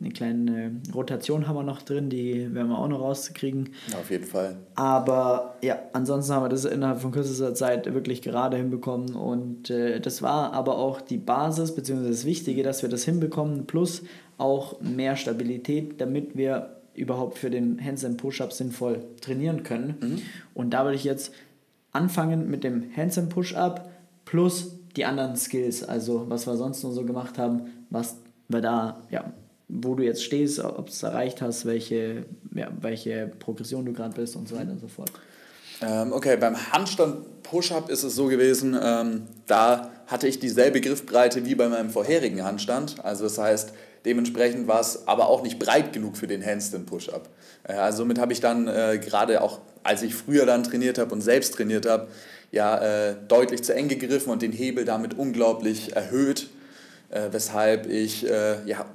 eine 0.00 0.10
kleine 0.10 0.80
Rotation 0.94 1.46
haben 1.46 1.56
wir 1.56 1.62
noch 1.62 1.82
drin, 1.82 2.08
die 2.08 2.54
werden 2.54 2.68
wir 2.68 2.78
auch 2.78 2.88
noch 2.88 3.00
rauskriegen. 3.00 3.70
Auf 3.98 4.10
jeden 4.10 4.24
Fall. 4.24 4.56
Aber 4.74 5.56
ja, 5.62 5.78
ansonsten 5.92 6.32
haben 6.32 6.44
wir 6.44 6.48
das 6.48 6.64
innerhalb 6.64 7.00
von 7.00 7.12
kürzester 7.12 7.54
Zeit 7.54 7.92
wirklich 7.92 8.22
gerade 8.22 8.56
hinbekommen 8.56 9.14
und 9.14 9.68
äh, 9.70 10.00
das 10.00 10.22
war 10.22 10.52
aber 10.52 10.78
auch 10.78 11.00
die 11.00 11.18
Basis, 11.18 11.74
beziehungsweise 11.74 12.10
das 12.10 12.24
Wichtige, 12.24 12.62
dass 12.62 12.82
wir 12.82 12.88
das 12.88 13.04
hinbekommen, 13.04 13.66
plus 13.66 14.02
auch 14.38 14.80
mehr 14.80 15.16
Stabilität, 15.16 16.00
damit 16.00 16.36
wir 16.36 16.76
überhaupt 16.94 17.38
für 17.38 17.50
den 17.50 17.82
Handstand 17.84 18.16
Push-Up 18.16 18.52
sinnvoll 18.52 19.04
trainieren 19.20 19.62
können. 19.62 19.96
Mhm. 20.00 20.22
Und 20.54 20.70
da 20.70 20.84
würde 20.84 20.96
ich 20.96 21.04
jetzt 21.04 21.32
anfangen 21.92 22.50
mit 22.50 22.64
dem 22.64 22.84
Handstand 22.96 23.28
Push-Up 23.30 23.90
plus 24.24 24.76
die 24.96 25.04
anderen 25.04 25.36
Skills, 25.36 25.84
also 25.84 26.28
was 26.28 26.46
wir 26.46 26.56
sonst 26.56 26.82
noch 26.82 26.92
so 26.92 27.04
gemacht 27.04 27.38
haben, 27.38 27.66
was 27.90 28.16
wir 28.48 28.60
da 28.60 29.02
ja, 29.10 29.32
wo 29.70 29.94
du 29.94 30.02
jetzt 30.02 30.24
stehst, 30.24 30.58
ob 30.60 30.86
du 30.86 30.92
es 30.92 31.02
erreicht 31.02 31.40
hast, 31.40 31.64
welche, 31.66 32.24
ja, 32.54 32.68
welche 32.80 33.30
Progression 33.38 33.84
du 33.84 33.92
gerade 33.92 34.14
bist 34.14 34.36
und 34.36 34.48
so 34.48 34.56
weiter 34.56 34.72
und 34.72 34.80
so 34.80 34.88
fort. 34.88 35.10
Ähm, 35.82 36.12
okay, 36.12 36.36
beim 36.36 36.56
Handstand 36.72 37.42
Push-Up 37.42 37.88
ist 37.88 38.02
es 38.02 38.14
so 38.14 38.26
gewesen, 38.26 38.78
ähm, 38.80 39.22
da 39.46 39.90
hatte 40.06 40.28
ich 40.28 40.38
dieselbe 40.38 40.80
Griffbreite 40.80 41.46
wie 41.46 41.54
bei 41.54 41.68
meinem 41.68 41.90
vorherigen 41.90 42.44
Handstand. 42.44 42.96
Also 43.02 43.24
das 43.24 43.38
heißt, 43.38 43.72
dementsprechend 44.04 44.68
war 44.68 44.80
es 44.80 45.08
aber 45.08 45.28
auch 45.28 45.42
nicht 45.42 45.58
breit 45.58 45.92
genug 45.92 46.16
für 46.16 46.26
den 46.26 46.44
Handstand 46.44 46.86
Push-Up. 46.86 47.28
Äh, 47.64 47.74
also 47.74 47.98
somit 47.98 48.18
habe 48.18 48.32
ich 48.32 48.40
dann 48.40 48.68
äh, 48.68 48.98
gerade 49.02 49.40
auch, 49.40 49.60
als 49.82 50.02
ich 50.02 50.14
früher 50.14 50.44
dann 50.44 50.64
trainiert 50.64 50.98
habe 50.98 51.12
und 51.12 51.22
selbst 51.22 51.54
trainiert 51.54 51.86
habe, 51.86 52.08
ja, 52.52 53.10
äh, 53.10 53.14
deutlich 53.28 53.62
zu 53.62 53.74
eng 53.74 53.88
gegriffen 53.88 54.30
und 54.30 54.42
den 54.42 54.52
Hebel 54.52 54.84
damit 54.84 55.16
unglaublich 55.16 55.94
erhöht, 55.94 56.50
äh, 57.10 57.28
weshalb 57.30 57.86
ich 57.86 58.28
äh, 58.28 58.64
ja, 58.66 58.86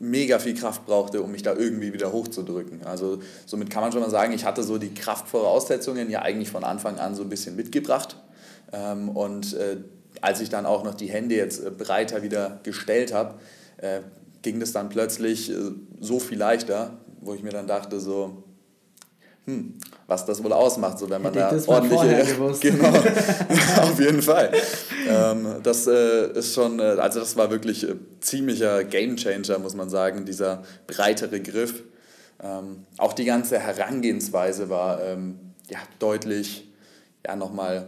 mega 0.00 0.38
viel 0.38 0.54
Kraft 0.54 0.86
brauchte, 0.86 1.22
um 1.22 1.30
mich 1.30 1.42
da 1.42 1.54
irgendwie 1.54 1.92
wieder 1.92 2.10
hochzudrücken. 2.10 2.84
Also 2.84 3.20
somit 3.46 3.70
kann 3.70 3.82
man 3.82 3.92
schon 3.92 4.00
mal 4.00 4.10
sagen, 4.10 4.32
ich 4.32 4.44
hatte 4.44 4.62
so 4.62 4.78
die 4.78 4.94
Kraftvoraussetzungen 4.94 6.10
ja 6.10 6.22
eigentlich 6.22 6.50
von 6.50 6.64
Anfang 6.64 6.98
an 6.98 7.14
so 7.14 7.22
ein 7.22 7.28
bisschen 7.28 7.54
mitgebracht. 7.54 8.16
Ähm, 8.72 9.10
und 9.10 9.52
äh, 9.54 9.76
als 10.22 10.40
ich 10.40 10.48
dann 10.48 10.64
auch 10.64 10.84
noch 10.84 10.94
die 10.94 11.10
Hände 11.10 11.36
jetzt 11.36 11.62
äh, 11.64 11.70
breiter 11.70 12.22
wieder 12.22 12.60
gestellt 12.62 13.12
habe, 13.12 13.34
äh, 13.76 14.00
ging 14.42 14.58
das 14.58 14.72
dann 14.72 14.88
plötzlich 14.88 15.52
so 16.00 16.18
viel 16.18 16.38
leichter, 16.38 16.96
wo 17.20 17.34
ich 17.34 17.42
mir 17.42 17.50
dann 17.50 17.66
dachte 17.66 18.00
so, 18.00 18.42
hm, 19.44 19.74
was 20.10 20.26
das 20.26 20.42
wohl 20.42 20.52
ausmacht, 20.52 20.98
so 20.98 21.08
wenn 21.08 21.22
man 21.22 21.32
Hätte 21.32 21.44
da 21.44 21.50
das 21.52 21.68
ordentliche. 21.68 22.26
Genau, 22.60 22.88
auf 23.82 24.00
jeden 24.00 24.20
Fall. 24.20 24.50
Ähm, 25.08 25.46
das 25.62 25.86
äh, 25.86 26.32
ist 26.32 26.52
schon, 26.52 26.80
äh, 26.80 26.96
also 26.98 27.20
das 27.20 27.36
war 27.36 27.50
wirklich 27.50 27.88
äh, 27.88 27.94
ziemlicher 28.20 28.82
Gamechanger, 28.82 29.60
muss 29.60 29.74
man 29.74 29.88
sagen, 29.88 30.24
dieser 30.24 30.64
breitere 30.88 31.38
Griff. 31.38 31.84
Ähm, 32.42 32.86
auch 32.98 33.12
die 33.12 33.24
ganze 33.24 33.60
Herangehensweise 33.60 34.68
war 34.68 35.00
ähm, 35.00 35.38
ja, 35.68 35.78
deutlich 36.00 36.68
ja, 37.24 37.36
nochmal 37.36 37.86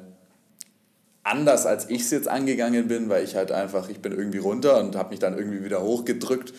anders, 1.24 1.66
als 1.66 1.90
ich 1.90 2.02
es 2.02 2.12
jetzt 2.12 2.28
angegangen 2.28 2.86
bin, 2.86 3.08
weil 3.08 3.24
ich 3.24 3.34
halt 3.34 3.50
einfach, 3.50 3.88
ich 3.88 3.98
bin 3.98 4.12
irgendwie 4.12 4.38
runter 4.38 4.78
und 4.78 4.94
habe 4.94 5.10
mich 5.10 5.18
dann 5.18 5.36
irgendwie 5.36 5.64
wieder 5.64 5.82
hochgedrückt 5.82 6.52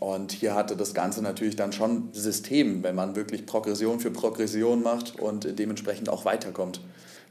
und 0.00 0.32
hier 0.32 0.54
hatte 0.54 0.76
das 0.76 0.94
Ganze 0.94 1.22
natürlich 1.22 1.56
dann 1.56 1.72
schon 1.72 2.08
System, 2.12 2.82
wenn 2.82 2.94
man 2.94 3.16
wirklich 3.16 3.44
Progression 3.44 3.98
für 3.98 4.10
Progression 4.10 4.82
macht 4.82 5.18
und 5.18 5.58
dementsprechend 5.58 6.08
auch 6.08 6.24
weiterkommt. 6.24 6.80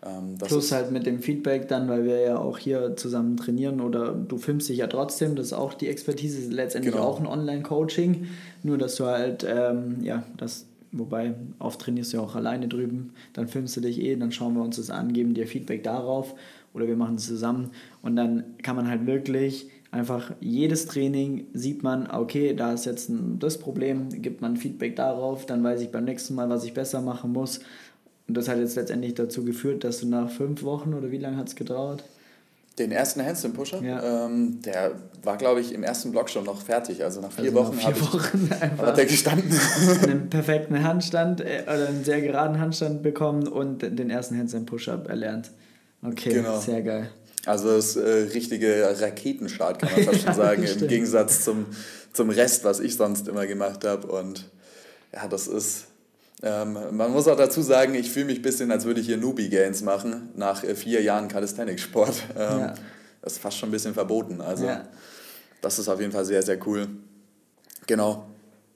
Ähm, 0.05 0.37
Plus 0.37 0.71
halt 0.71 0.91
mit 0.91 1.05
dem 1.05 1.19
Feedback 1.19 1.67
dann, 1.67 1.87
weil 1.87 2.05
wir 2.05 2.19
ja 2.19 2.37
auch 2.37 2.57
hier 2.57 2.95
zusammen 2.95 3.37
trainieren 3.37 3.81
oder 3.81 4.11
du 4.11 4.37
filmst 4.37 4.69
dich 4.69 4.77
ja 4.77 4.87
trotzdem, 4.87 5.35
das 5.35 5.47
ist 5.47 5.53
auch 5.53 5.73
die 5.73 5.87
Expertise, 5.87 6.51
letztendlich 6.51 6.93
genau. 6.93 7.05
auch 7.05 7.19
ein 7.19 7.25
Online-Coaching, 7.25 8.27
nur 8.63 8.77
dass 8.77 8.95
du 8.95 9.05
halt, 9.05 9.45
ähm, 9.49 9.97
ja, 10.03 10.23
das, 10.37 10.67
wobei 10.91 11.33
oft 11.59 11.81
trainierst 11.81 12.13
du 12.13 12.17
ja 12.17 12.23
auch 12.23 12.35
alleine 12.35 12.67
drüben, 12.67 13.13
dann 13.33 13.47
filmst 13.47 13.75
du 13.77 13.81
dich 13.81 13.99
eh, 13.99 14.15
dann 14.15 14.31
schauen 14.31 14.53
wir 14.53 14.61
uns 14.61 14.75
das 14.75 14.91
an, 14.91 15.11
geben 15.11 15.33
dir 15.33 15.47
Feedback 15.47 15.83
darauf 15.83 16.35
oder 16.73 16.87
wir 16.87 16.97
machen 16.97 17.15
es 17.15 17.25
zusammen 17.25 17.71
und 18.03 18.15
dann 18.15 18.43
kann 18.61 18.75
man 18.75 18.87
halt 18.87 19.07
wirklich 19.07 19.69
Einfach 19.95 20.33
jedes 20.41 20.87
Training 20.87 21.47
sieht 21.53 21.81
man, 21.81 22.11
okay, 22.11 22.53
da 22.53 22.73
ist 22.73 22.85
jetzt 22.85 23.07
ein, 23.07 23.39
das 23.39 23.57
Problem, 23.57 24.09
gibt 24.21 24.41
man 24.41 24.57
Feedback 24.57 24.97
darauf, 24.97 25.45
dann 25.45 25.63
weiß 25.63 25.79
ich 25.79 25.89
beim 25.89 26.03
nächsten 26.03 26.35
Mal, 26.35 26.49
was 26.49 26.65
ich 26.65 26.73
besser 26.73 26.99
machen 26.99 27.31
muss. 27.31 27.61
Und 28.27 28.35
das 28.35 28.49
hat 28.49 28.57
jetzt 28.57 28.75
letztendlich 28.75 29.13
dazu 29.13 29.45
geführt, 29.45 29.85
dass 29.85 30.01
du 30.01 30.09
nach 30.09 30.29
fünf 30.29 30.63
Wochen 30.63 30.93
oder 30.93 31.11
wie 31.11 31.17
lange 31.17 31.37
hat 31.37 31.47
es 31.47 31.55
gedauert? 31.55 32.03
Den 32.77 32.91
ersten 32.91 33.25
Handstand 33.25 33.53
Pusher, 33.53 33.81
ja. 33.81 34.25
ähm, 34.25 34.59
der 34.63 34.95
war, 35.23 35.37
glaube 35.37 35.61
ich, 35.61 35.73
im 35.73 35.81
ersten 35.81 36.11
Block 36.11 36.29
schon 36.29 36.43
noch 36.43 36.61
fertig. 36.61 37.01
Also 37.01 37.21
nach 37.21 37.31
vier 37.31 37.45
also 37.45 37.55
Wochen 37.55 37.81
habe 37.81 37.97
ich 37.97 38.61
hat 38.81 38.97
er 38.97 39.05
gestanden. 39.05 39.57
einen 40.03 40.29
perfekten 40.29 40.83
Handstand 40.83 41.39
äh, 41.39 41.63
oder 41.63 41.87
einen 41.87 42.03
sehr 42.03 42.19
geraden 42.19 42.59
Handstand 42.59 43.01
bekommen 43.01 43.47
und 43.47 43.79
den 43.79 44.09
ersten 44.09 44.37
Handstand 44.37 44.65
Push-Up 44.65 45.07
erlernt. 45.07 45.51
Okay, 46.03 46.33
genau. 46.33 46.59
sehr 46.59 46.81
geil. 46.81 47.09
Also 47.45 47.75
das 47.75 47.95
äh, 47.95 48.29
richtige 48.33 48.95
Raketenstart, 48.99 49.79
kann 49.79 49.91
man 49.91 50.03
fast 50.03 50.21
schon 50.23 50.33
sagen, 50.35 50.63
ja, 50.63 50.71
im 50.71 50.87
Gegensatz 50.87 51.43
zum, 51.43 51.65
zum 52.13 52.29
Rest, 52.29 52.63
was 52.63 52.79
ich 52.79 52.95
sonst 52.95 53.27
immer 53.27 53.45
gemacht 53.45 53.85
habe. 53.85 54.07
Und 54.07 54.45
ja, 55.13 55.27
das 55.27 55.47
ist, 55.47 55.85
ähm, 56.41 56.77
man 56.91 57.11
muss 57.11 57.27
auch 57.27 57.37
dazu 57.37 57.61
sagen, 57.61 57.93
ich 57.93 58.11
fühle 58.11 58.25
mich 58.25 58.39
ein 58.39 58.41
bisschen, 58.41 58.71
als 58.71 58.85
würde 58.85 58.99
ich 58.99 59.05
hier 59.05 59.17
Newbie-Gains 59.17 59.83
machen, 59.83 60.29
nach 60.35 60.63
äh, 60.63 60.75
vier 60.75 61.01
Jahren 61.01 61.27
Calisthenics-Sport. 61.27 62.15
Ähm, 62.37 62.59
ja. 62.59 62.73
Das 63.21 63.33
ist 63.33 63.39
fast 63.39 63.57
schon 63.57 63.69
ein 63.69 63.71
bisschen 63.71 63.95
verboten. 63.95 64.39
Also 64.39 64.65
ja. 64.65 64.87
das 65.61 65.79
ist 65.79 65.87
auf 65.87 65.99
jeden 65.99 66.11
Fall 66.11 66.25
sehr, 66.25 66.43
sehr 66.43 66.59
cool. 66.67 66.87
Genau. 67.87 68.27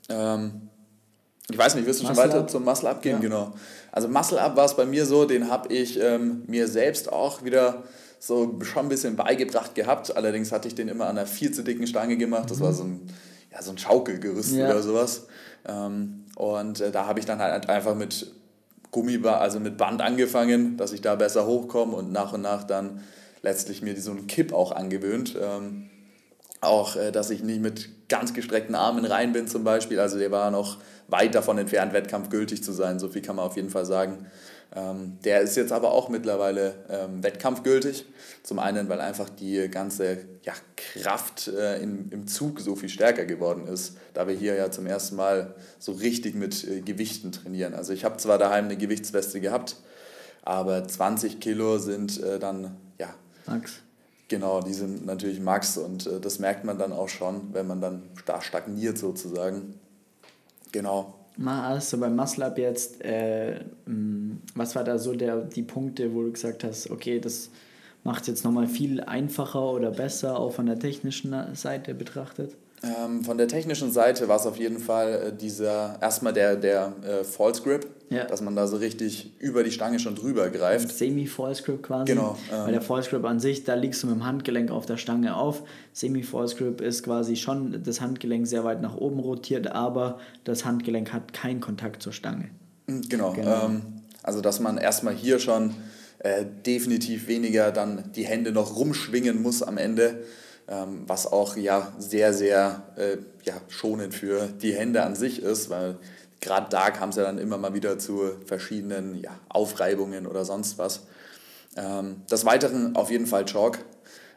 Ähm, 0.09 0.69
ich 1.51 1.57
weiß 1.57 1.75
nicht, 1.75 1.85
wirst 1.85 2.01
du 2.01 2.07
schon 2.07 2.17
weiter 2.17 2.47
zum 2.47 2.63
Muscle 2.63 2.89
Up 2.89 3.01
gehen? 3.01 3.21
Genau. 3.21 3.53
Also 3.91 4.07
Muscle 4.07 4.39
Up 4.39 4.55
war 4.55 4.65
es 4.65 4.75
bei 4.75 4.85
mir 4.85 5.05
so, 5.05 5.25
den 5.25 5.49
habe 5.49 5.71
ich 5.73 5.99
ähm, 5.99 6.43
mir 6.47 6.67
selbst 6.67 7.11
auch 7.11 7.43
wieder 7.43 7.83
so 8.19 8.59
schon 8.63 8.85
ein 8.85 8.89
bisschen 8.89 9.15
beigebracht 9.15 9.75
gehabt. 9.75 10.15
Allerdings 10.15 10.51
hatte 10.51 10.67
ich 10.67 10.75
den 10.75 10.87
immer 10.87 11.05
an 11.05 11.17
einer 11.17 11.25
viel 11.25 11.51
zu 11.51 11.63
dicken 11.63 11.87
Stange 11.87 12.17
gemacht. 12.17 12.51
Das 12.51 12.59
war 12.59 12.73
so 12.73 12.83
ein, 12.83 13.07
ja, 13.51 13.61
so 13.61 13.71
ein 13.71 13.77
Schaukelgerüst 13.77 14.53
ja. 14.53 14.69
oder 14.69 14.81
sowas. 14.81 15.27
Ähm, 15.67 16.25
und 16.35 16.81
äh, 16.81 16.91
da 16.91 17.05
habe 17.07 17.19
ich 17.19 17.25
dann 17.25 17.39
halt 17.39 17.69
einfach 17.69 17.95
mit 17.95 18.31
Gummiband, 18.91 19.41
also 19.41 19.59
mit 19.59 19.77
Band 19.77 20.01
angefangen, 20.01 20.77
dass 20.77 20.91
ich 20.93 21.01
da 21.01 21.15
besser 21.15 21.45
hochkomme 21.45 21.95
und 21.95 22.11
nach 22.11 22.33
und 22.33 22.41
nach 22.41 22.63
dann 22.63 23.01
letztlich 23.41 23.81
mir 23.81 23.99
so 23.99 24.11
einen 24.11 24.27
Kipp 24.27 24.51
auch 24.51 24.71
angewöhnt. 24.71 25.35
Ähm, 25.41 25.89
auch, 26.61 26.97
äh, 26.97 27.11
dass 27.11 27.29
ich 27.29 27.41
nicht 27.41 27.61
mit 27.61 28.09
ganz 28.09 28.33
gestreckten 28.33 28.75
Armen 28.75 29.05
rein 29.05 29.31
bin 29.31 29.47
zum 29.47 29.63
Beispiel. 29.63 29.99
Also 29.99 30.17
der 30.17 30.31
war 30.31 30.51
noch 30.51 30.77
weit 31.07 31.35
davon 31.35 31.57
entfernt, 31.57 31.93
wettkampfgültig 31.93 32.63
zu 32.63 32.73
sein. 32.73 32.99
So 32.99 33.07
viel 33.07 33.21
kann 33.21 33.37
man 33.37 33.45
auf 33.45 33.55
jeden 33.55 33.69
Fall 33.69 33.85
sagen. 33.85 34.25
Ähm, 34.75 35.17
der 35.23 35.41
ist 35.41 35.57
jetzt 35.57 35.71
aber 35.71 35.91
auch 35.91 36.09
mittlerweile 36.09 36.75
ähm, 36.89 37.23
wettkampfgültig. 37.23 38.05
Zum 38.43 38.59
einen, 38.59 38.87
weil 38.87 39.01
einfach 39.01 39.29
die 39.29 39.67
ganze 39.69 40.19
ja, 40.43 40.53
Kraft 40.75 41.47
äh, 41.47 41.81
in, 41.81 42.09
im 42.11 42.27
Zug 42.27 42.59
so 42.59 42.75
viel 42.75 42.89
stärker 42.89 43.25
geworden 43.25 43.67
ist, 43.67 43.97
da 44.13 44.27
wir 44.27 44.35
hier 44.35 44.55
ja 44.55 44.69
zum 44.69 44.85
ersten 44.85 45.15
Mal 45.15 45.55
so 45.79 45.93
richtig 45.93 46.35
mit 46.35 46.67
äh, 46.67 46.81
Gewichten 46.81 47.31
trainieren. 47.31 47.73
Also 47.73 47.93
ich 47.93 48.05
habe 48.05 48.17
zwar 48.17 48.37
daheim 48.37 48.65
eine 48.65 48.77
Gewichtsweste 48.77 49.41
gehabt, 49.41 49.77
aber 50.43 50.87
20 50.87 51.39
Kilo 51.39 51.79
sind 51.79 52.21
äh, 52.21 52.37
dann, 52.37 52.77
ja. 52.99 53.13
Max. 53.47 53.73
Genau, 54.27 54.61
die 54.61 54.75
sind 54.75 55.07
natürlich 55.07 55.39
Max 55.39 55.77
und 55.77 56.05
äh, 56.05 56.19
das 56.19 56.37
merkt 56.37 56.63
man 56.63 56.77
dann 56.77 56.93
auch 56.93 57.09
schon, 57.09 57.53
wenn 57.53 57.65
man 57.65 57.81
dann 57.81 58.03
da 58.27 58.41
stagniert 58.41 58.99
sozusagen. 58.99 59.79
Genau. 60.71 61.18
Hast 61.45 61.93
du 61.93 61.99
beim 61.99 62.15
Muscle 62.15 62.43
Up 62.43 62.57
jetzt, 62.57 63.01
äh, 63.01 63.61
was 64.55 64.75
war 64.75 64.83
da 64.83 64.97
so 64.97 65.13
der, 65.13 65.37
die 65.37 65.63
Punkte, 65.63 66.13
wo 66.13 66.23
du 66.23 66.31
gesagt 66.31 66.63
hast, 66.63 66.89
okay, 66.89 67.19
das 67.19 67.49
macht 68.03 68.21
es 68.21 68.27
jetzt 68.27 68.43
nochmal 68.43 68.67
viel 68.67 69.01
einfacher 69.01 69.71
oder 69.71 69.91
besser, 69.91 70.37
auch 70.37 70.51
von 70.51 70.65
der 70.65 70.79
technischen 70.79 71.55
Seite 71.55 71.93
betrachtet? 71.93 72.55
Ähm, 72.81 73.25
von 73.25 73.37
der 73.37 73.49
technischen 73.49 73.91
Seite 73.91 74.29
war 74.29 74.37
es 74.37 74.45
auf 74.45 74.57
jeden 74.57 74.79
Fall 74.79 75.27
äh, 75.27 75.33
dieser, 75.35 75.97
erstmal 76.01 76.31
der, 76.31 76.55
der 76.55 76.93
äh, 77.03 77.23
False 77.25 77.61
Grip, 77.61 77.87
ja. 78.09 78.23
dass 78.23 78.41
man 78.41 78.55
da 78.55 78.67
so 78.67 78.77
richtig 78.77 79.33
über 79.39 79.63
die 79.63 79.71
Stange 79.71 79.99
schon 79.99 80.15
drüber 80.15 80.49
greift. 80.49 80.89
Semi-False 80.89 81.63
Grip 81.63 81.83
quasi. 81.83 82.13
Genau. 82.13 82.37
Ähm, 82.51 82.65
Weil 82.65 82.71
der 82.71 82.81
False 82.81 83.09
Grip 83.09 83.25
an 83.25 83.41
sich, 83.41 83.65
da 83.65 83.73
liegst 83.73 84.03
du 84.03 84.07
mit 84.07 84.15
dem 84.15 84.25
Handgelenk 84.25 84.71
auf 84.71 84.85
der 84.85 84.95
Stange 84.95 85.35
auf. 85.35 85.63
Semi-False 85.91 86.55
Grip 86.55 86.79
ist 86.79 87.03
quasi 87.03 87.35
schon 87.35 87.83
das 87.83 87.99
Handgelenk 87.99 88.47
sehr 88.47 88.63
weit 88.63 88.81
nach 88.81 88.95
oben 88.95 89.19
rotiert, 89.19 89.67
aber 89.67 90.19
das 90.45 90.63
Handgelenk 90.63 91.11
hat 91.11 91.33
keinen 91.33 91.59
Kontakt 91.59 92.01
zur 92.01 92.13
Stange. 92.13 92.49
Mhm, 92.87 93.01
genau. 93.09 93.33
genau. 93.33 93.65
Ähm, 93.65 93.81
also, 94.23 94.39
dass 94.39 94.61
man 94.61 94.77
erstmal 94.77 95.15
hier 95.15 95.39
schon 95.39 95.73
äh, 96.19 96.45
definitiv 96.65 97.27
weniger 97.27 97.71
dann 97.71 98.11
die 98.15 98.23
Hände 98.23 98.53
noch 98.53 98.77
rumschwingen 98.77 99.41
muss 99.41 99.63
am 99.63 99.77
Ende 99.77 100.23
was 101.07 101.25
auch 101.25 101.57
ja 101.57 101.91
sehr, 101.97 102.33
sehr 102.33 102.83
äh, 102.95 103.17
ja, 103.43 103.55
schonend 103.69 104.13
für 104.13 104.47
die 104.47 104.73
Hände 104.73 105.03
an 105.03 105.15
sich 105.15 105.41
ist, 105.41 105.69
weil 105.69 105.97
gerade 106.41 106.67
da 106.69 106.91
kam 106.91 107.09
es 107.09 107.15
ja 107.15 107.23
dann 107.23 107.39
immer 107.39 107.57
mal 107.57 107.73
wieder 107.73 107.97
zu 107.97 108.31
verschiedenen 108.45 109.15
ja, 109.15 109.31
Aufreibungen 109.49 110.27
oder 110.27 110.45
sonst 110.45 110.77
was. 110.77 111.07
Ähm, 111.75 112.21
des 112.29 112.45
Weiteren 112.45 112.95
auf 112.95 113.09
jeden 113.09 113.25
Fall 113.25 113.45
Chalk. 113.45 113.83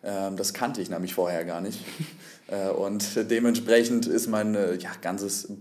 Ähm, 0.03 0.37
das 0.37 0.55
kannte 0.55 0.81
ich 0.81 0.89
nämlich 0.89 1.15
vorher 1.15 1.45
gar 1.45 1.61
nicht. 1.61 1.85
äh, 2.49 2.71
und 2.71 3.31
dementsprechend 3.31 4.07
ist 4.07 4.27
mein 4.27 4.55
äh, 4.55 4.75
ja, 4.77 4.91
ganzes 5.03 5.53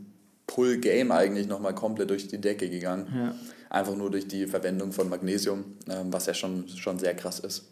Pull-Game 0.48 1.12
eigentlich 1.12 1.48
nochmal 1.48 1.76
komplett 1.76 2.10
durch 2.10 2.28
die 2.28 2.40
Decke 2.40 2.70
gegangen. 2.70 3.08
Ja. 3.14 3.36
Einfach 3.70 3.96
nur 3.96 4.10
durch 4.10 4.28
die 4.28 4.48
Verwendung 4.48 4.94
von 4.94 5.10
Magnesium, 5.10 5.66
ähm, 5.90 6.14
was 6.14 6.28
ja 6.28 6.34
schon, 6.34 6.68
schon 6.70 6.98
sehr 6.98 7.14
krass 7.14 7.40
ist 7.40 7.66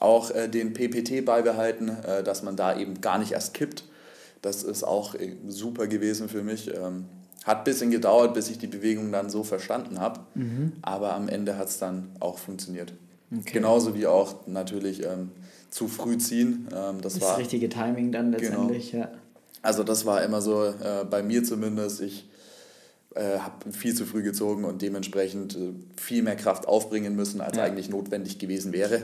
auch 0.00 0.30
äh, 0.30 0.48
den 0.48 0.72
PPT 0.72 1.24
beibehalten, 1.24 1.90
äh, 1.90 2.24
dass 2.24 2.42
man 2.42 2.56
da 2.56 2.76
eben 2.76 3.00
gar 3.00 3.18
nicht 3.18 3.32
erst 3.32 3.54
kippt. 3.54 3.84
Das 4.42 4.62
ist 4.62 4.82
auch 4.82 5.14
äh, 5.14 5.36
super 5.46 5.86
gewesen 5.86 6.28
für 6.28 6.42
mich. 6.42 6.74
Ähm, 6.74 7.04
hat 7.44 7.58
ein 7.58 7.64
bisschen 7.64 7.90
gedauert, 7.90 8.34
bis 8.34 8.50
ich 8.50 8.58
die 8.58 8.66
Bewegung 8.66 9.12
dann 9.12 9.30
so 9.30 9.44
verstanden 9.44 9.98
habe, 10.00 10.20
mhm. 10.34 10.72
aber 10.82 11.14
am 11.14 11.28
Ende 11.28 11.56
hat 11.56 11.68
es 11.68 11.78
dann 11.78 12.10
auch 12.18 12.38
funktioniert. 12.38 12.92
Okay. 13.32 13.52
Genauso 13.52 13.94
wie 13.94 14.06
auch 14.06 14.46
natürlich 14.46 15.04
ähm, 15.04 15.30
zu 15.70 15.88
früh 15.88 16.18
ziehen. 16.18 16.68
Ähm, 16.74 17.00
das, 17.00 17.14
das 17.14 17.22
war 17.22 17.30
das 17.30 17.38
richtige 17.38 17.68
Timing 17.68 18.12
dann 18.12 18.32
genau. 18.32 18.42
letztendlich, 18.42 18.90
genau. 18.90 19.04
ja. 19.04 19.10
Also 19.62 19.84
das 19.84 20.04
war 20.04 20.22
immer 20.22 20.42
so, 20.42 20.64
äh, 20.64 21.04
bei 21.08 21.22
mir 21.22 21.44
zumindest, 21.44 22.00
ich 22.00 22.28
äh, 23.14 23.38
habe 23.38 23.72
viel 23.72 23.94
zu 23.94 24.04
früh 24.04 24.22
gezogen 24.22 24.64
und 24.64 24.82
dementsprechend 24.82 25.56
äh, 25.56 25.72
viel 25.96 26.22
mehr 26.22 26.36
Kraft 26.36 26.66
aufbringen 26.66 27.14
müssen, 27.14 27.40
als 27.40 27.56
ja. 27.56 27.64
eigentlich 27.64 27.88
notwendig 27.88 28.38
gewesen 28.38 28.72
wäre 28.72 29.02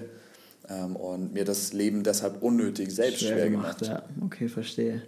ähm, 0.68 0.96
und 0.96 1.32
mir 1.32 1.44
das 1.44 1.72
Leben 1.72 2.02
deshalb 2.02 2.42
unnötig 2.42 2.90
selbst 2.90 3.20
schwer, 3.20 3.32
schwer 3.32 3.50
gemacht. 3.50 3.78
gemacht. 3.78 4.02
Ja, 4.08 4.24
okay, 4.24 4.48
verstehe. 4.48 5.02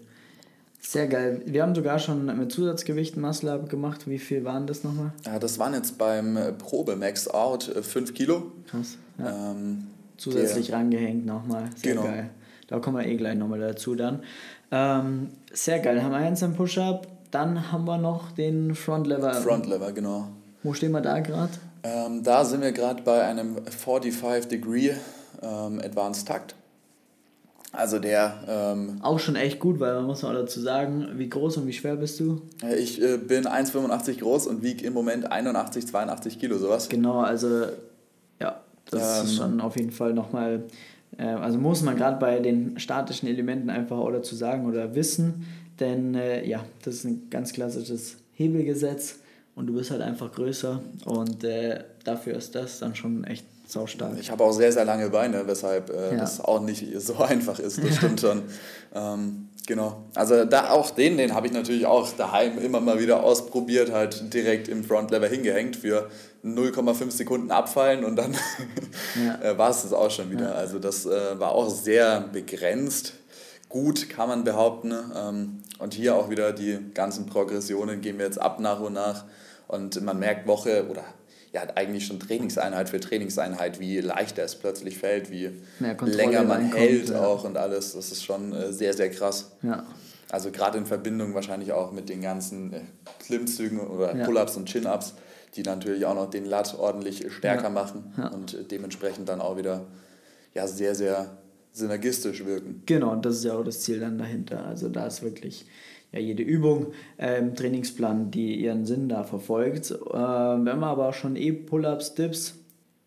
Sehr 0.80 1.08
geil. 1.08 1.42
Wir 1.44 1.62
haben 1.62 1.74
sogar 1.74 1.98
schon 1.98 2.24
mit 2.38 2.52
Zusatzgewichten 2.52 3.20
Muscle 3.20 3.64
gemacht. 3.68 4.08
Wie 4.08 4.18
viel 4.18 4.44
waren 4.44 4.66
das 4.66 4.84
nochmal? 4.84 5.12
Ja, 5.26 5.38
das 5.38 5.58
waren 5.58 5.74
jetzt 5.74 5.98
beim 5.98 6.38
Probe 6.58 6.96
Max 6.96 7.28
Out 7.28 7.64
5 7.64 8.10
äh, 8.10 8.12
Kilo. 8.12 8.52
Krass. 8.70 8.96
Ja. 9.18 9.50
Ähm, 9.50 9.88
Zusätzlich 10.16 10.68
der, 10.68 10.76
rangehängt 10.76 11.26
nochmal. 11.26 11.70
Sehr 11.76 11.94
genau. 11.94 12.04
geil. 12.06 12.30
Da 12.68 12.78
kommen 12.78 12.98
wir 12.98 13.06
eh 13.06 13.16
gleich 13.16 13.36
nochmal 13.36 13.60
dazu 13.60 13.94
dann. 13.94 14.22
Ähm, 14.70 15.30
sehr 15.52 15.80
geil. 15.80 16.02
Haben 16.02 16.12
wir 16.12 16.28
jetzt 16.28 16.42
einen 16.42 16.54
Push-Up. 16.54 17.06
Dann 17.30 17.72
haben 17.72 17.84
wir 17.84 17.98
noch 17.98 18.32
den 18.32 18.74
Front 18.74 19.06
Lever. 19.06 19.34
Front 19.34 19.66
Lever, 19.66 19.92
genau. 19.92 20.28
Wo 20.62 20.72
stehen 20.72 20.92
wir 20.92 21.00
da 21.00 21.20
gerade? 21.20 21.52
Ähm, 21.82 22.22
da 22.22 22.44
sind 22.44 22.62
wir 22.62 22.72
gerade 22.72 23.02
bei 23.02 23.24
einem 23.24 23.56
45 23.64 24.48
Degree 24.48 24.92
ähm, 25.42 25.80
Advanced 25.84 26.26
Takt. 26.26 26.54
Also 27.72 27.98
der. 27.98 28.42
Ähm, 28.48 28.98
auch 29.02 29.18
schon 29.18 29.36
echt 29.36 29.60
gut, 29.60 29.78
weil 29.78 29.94
man 29.94 30.04
muss 30.04 30.24
auch 30.24 30.32
dazu 30.32 30.60
sagen, 30.60 31.08
wie 31.16 31.28
groß 31.28 31.58
und 31.58 31.66
wie 31.66 31.72
schwer 31.72 31.96
bist 31.96 32.18
du? 32.18 32.40
Ich 32.78 33.00
äh, 33.02 33.18
bin 33.18 33.44
1,85 33.44 34.20
groß 34.20 34.46
und 34.46 34.62
wiege 34.62 34.86
im 34.86 34.94
Moment 34.94 35.30
81, 35.30 35.86
82 35.86 36.38
Kilo, 36.38 36.56
sowas. 36.56 36.88
Genau, 36.88 37.20
also 37.20 37.66
ja, 38.40 38.60
das 38.90 39.20
ähm, 39.20 39.24
ist 39.26 39.36
schon 39.36 39.60
auf 39.60 39.76
jeden 39.76 39.92
Fall 39.92 40.14
nochmal. 40.14 40.64
Äh, 41.18 41.24
also 41.24 41.58
muss 41.58 41.82
man 41.82 41.96
gerade 41.96 42.18
bei 42.18 42.40
den 42.40 42.78
statischen 42.78 43.28
Elementen 43.28 43.68
einfach 43.68 43.98
auch 43.98 44.10
dazu 44.10 44.34
sagen 44.34 44.66
oder 44.66 44.94
wissen, 44.94 45.46
denn 45.78 46.14
äh, 46.14 46.46
ja, 46.46 46.64
das 46.82 46.96
ist 46.96 47.04
ein 47.04 47.28
ganz 47.28 47.52
klassisches 47.52 48.16
Hebelgesetz 48.32 49.18
und 49.54 49.66
du 49.66 49.74
bist 49.74 49.90
halt 49.90 50.00
einfach 50.00 50.32
größer 50.32 50.80
und 51.04 51.44
äh, 51.44 51.84
dafür 52.02 52.34
ist 52.36 52.54
das 52.54 52.78
dann 52.78 52.94
schon 52.94 53.24
echt 53.24 53.44
Sau 53.70 53.86
stark. 53.86 54.12
Ich 54.18 54.30
habe 54.30 54.42
auch 54.44 54.52
sehr, 54.52 54.72
sehr 54.72 54.86
lange 54.86 55.10
Beine, 55.10 55.46
weshalb 55.46 55.90
äh, 55.90 56.12
ja. 56.12 56.16
das 56.16 56.40
auch 56.40 56.60
nicht 56.60 56.86
so 57.02 57.16
einfach 57.18 57.58
ist, 57.58 57.84
das 57.84 57.96
stimmt 57.98 58.18
schon. 58.18 58.44
Ähm, 58.94 59.50
genau. 59.66 60.04
Also 60.14 60.46
da 60.46 60.70
auch 60.70 60.90
den, 60.90 61.18
den 61.18 61.34
habe 61.34 61.48
ich 61.48 61.52
natürlich 61.52 61.84
auch 61.84 62.10
daheim 62.12 62.56
immer 62.56 62.80
mal 62.80 62.98
wieder 62.98 63.22
ausprobiert, 63.22 63.92
halt 63.92 64.32
direkt 64.32 64.68
im 64.68 64.84
Frontlever 64.84 65.26
hingehängt 65.26 65.76
für 65.76 66.08
0,5 66.42 67.10
Sekunden 67.10 67.50
abfallen 67.50 68.06
und 68.06 68.16
dann 68.16 68.34
ja. 69.22 69.50
Äh, 69.50 69.58
war 69.58 69.68
es 69.68 69.82
das 69.82 69.92
auch 69.92 70.10
schon 70.10 70.30
wieder. 70.30 70.48
Ja. 70.48 70.54
Also 70.54 70.78
das 70.78 71.04
äh, 71.04 71.38
war 71.38 71.52
auch 71.52 71.68
sehr 71.68 72.22
begrenzt. 72.22 73.12
Gut, 73.68 74.08
kann 74.08 74.30
man 74.30 74.44
behaupten. 74.44 74.94
Ähm, 75.14 75.62
und 75.78 75.92
hier 75.92 76.14
auch 76.14 76.30
wieder 76.30 76.54
die 76.54 76.78
ganzen 76.94 77.26
Progressionen 77.26 78.00
gehen 78.00 78.16
wir 78.16 78.24
jetzt 78.24 78.40
ab 78.40 78.60
nach 78.60 78.80
und 78.80 78.94
nach. 78.94 79.26
Und 79.66 80.00
man 80.00 80.18
merkt 80.18 80.46
Woche 80.46 80.86
oder 80.88 81.04
ja, 81.52 81.62
eigentlich 81.74 82.06
schon 82.06 82.20
Trainingseinheit 82.20 82.88
für 82.88 83.00
Trainingseinheit, 83.00 83.80
wie 83.80 84.00
leichter 84.00 84.42
es 84.42 84.56
plötzlich 84.56 84.98
fällt, 84.98 85.30
wie 85.30 85.50
länger 86.00 86.44
man 86.44 86.72
hält 86.72 87.08
ja. 87.08 87.24
auch 87.24 87.44
und 87.44 87.56
alles. 87.56 87.94
Das 87.94 88.12
ist 88.12 88.24
schon 88.24 88.52
äh, 88.52 88.72
sehr, 88.72 88.92
sehr 88.92 89.10
krass. 89.10 89.52
Ja. 89.62 89.84
Also 90.30 90.50
gerade 90.50 90.76
in 90.76 90.84
Verbindung 90.84 91.34
wahrscheinlich 91.34 91.72
auch 91.72 91.92
mit 91.92 92.08
den 92.08 92.20
ganzen 92.20 92.72
äh, 92.72 92.80
Klimmzügen 93.20 93.80
oder. 93.80 94.14
Pull-ups 94.14 94.56
und 94.56 94.66
Chin-ups, 94.66 95.14
die 95.56 95.62
natürlich 95.62 96.04
auch 96.04 96.14
noch 96.14 96.28
den 96.28 96.44
Lat 96.44 96.78
ordentlich 96.78 97.32
stärker 97.32 97.70
machen 97.70 98.12
und 98.32 98.54
äh, 98.54 98.64
dementsprechend 98.64 99.28
dann 99.28 99.40
auch 99.40 99.56
wieder 99.56 99.86
ja, 100.54 100.66
sehr, 100.66 100.94
sehr 100.94 101.38
synergistisch 101.72 102.44
wirken. 102.44 102.82
Genau, 102.86 103.12
und 103.12 103.24
das 103.24 103.36
ist 103.36 103.44
ja 103.44 103.54
auch 103.54 103.64
das 103.64 103.80
Ziel 103.80 104.00
dann 104.00 104.18
dahinter. 104.18 104.66
Also 104.66 104.88
da 104.88 105.06
ist 105.06 105.22
wirklich 105.22 105.66
ja, 106.12 106.20
jede 106.20 106.42
Übung 106.42 106.88
äh, 107.18 107.38
im 107.38 107.54
Trainingsplan, 107.54 108.30
die 108.30 108.56
ihren 108.56 108.86
Sinn 108.86 109.08
da 109.08 109.24
verfolgt. 109.24 109.90
Äh, 109.90 109.94
wenn 109.94 110.78
wir 110.78 110.86
aber 110.86 111.12
schon 111.12 111.36
eh 111.36 111.52
Pull-ups, 111.52 112.14
Dips 112.14 112.54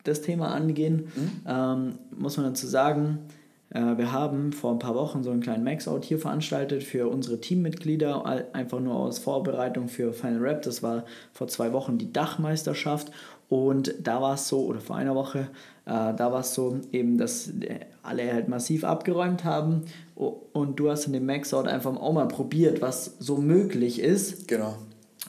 das 0.04 0.22
Thema 0.22 0.54
angehen, 0.54 1.08
mhm. 1.16 1.32
ähm, 1.48 1.94
muss 2.16 2.38
man 2.38 2.48
dazu 2.48 2.68
sagen, 2.68 3.20
äh, 3.70 3.98
wir 3.98 4.12
haben 4.12 4.52
vor 4.52 4.72
ein 4.72 4.80
paar 4.80 4.96
Wochen 4.96 5.24
so 5.24 5.32
einen 5.32 5.42
kleinen 5.42 5.64
Max-Out 5.64 6.04
hier 6.04 6.20
veranstaltet 6.20 6.84
für 6.84 7.08
unsere 7.08 7.40
Teammitglieder, 7.40 8.26
einfach 8.54 8.80
nur 8.80 8.96
aus 8.96 9.20
Vorbereitung 9.20 9.88
für 9.88 10.14
Final 10.14 10.40
Rap. 10.40 10.62
Das 10.64 10.84
war 10.84 11.06
vor 11.34 11.48
zwei 11.48 11.74
Wochen 11.74 11.98
die 11.98 12.12
Dachmeisterschaft 12.12 13.12
und 13.52 13.96
da 14.02 14.22
war 14.22 14.36
es 14.36 14.48
so, 14.48 14.62
oder 14.62 14.80
vor 14.80 14.96
einer 14.96 15.14
Woche, 15.14 15.50
äh, 15.86 16.14
da 16.16 16.32
war 16.32 16.40
es 16.40 16.54
so 16.54 16.80
eben, 16.94 17.18
dass 17.18 17.50
äh, 17.50 17.82
alle 18.02 18.32
halt 18.32 18.48
massiv 18.48 18.86
abgeräumt 18.86 19.44
haben 19.44 19.82
und 20.16 20.80
du 20.80 20.90
hast 20.90 21.06
in 21.08 21.12
dem 21.12 21.26
Max-Out 21.26 21.68
einfach 21.68 21.94
auch 21.98 22.14
mal 22.14 22.30
probiert, 22.30 22.82
was 22.82 23.18
so 23.20 23.36
möglich 23.36 24.00
ist. 24.00 24.48
Genau. 24.48 24.78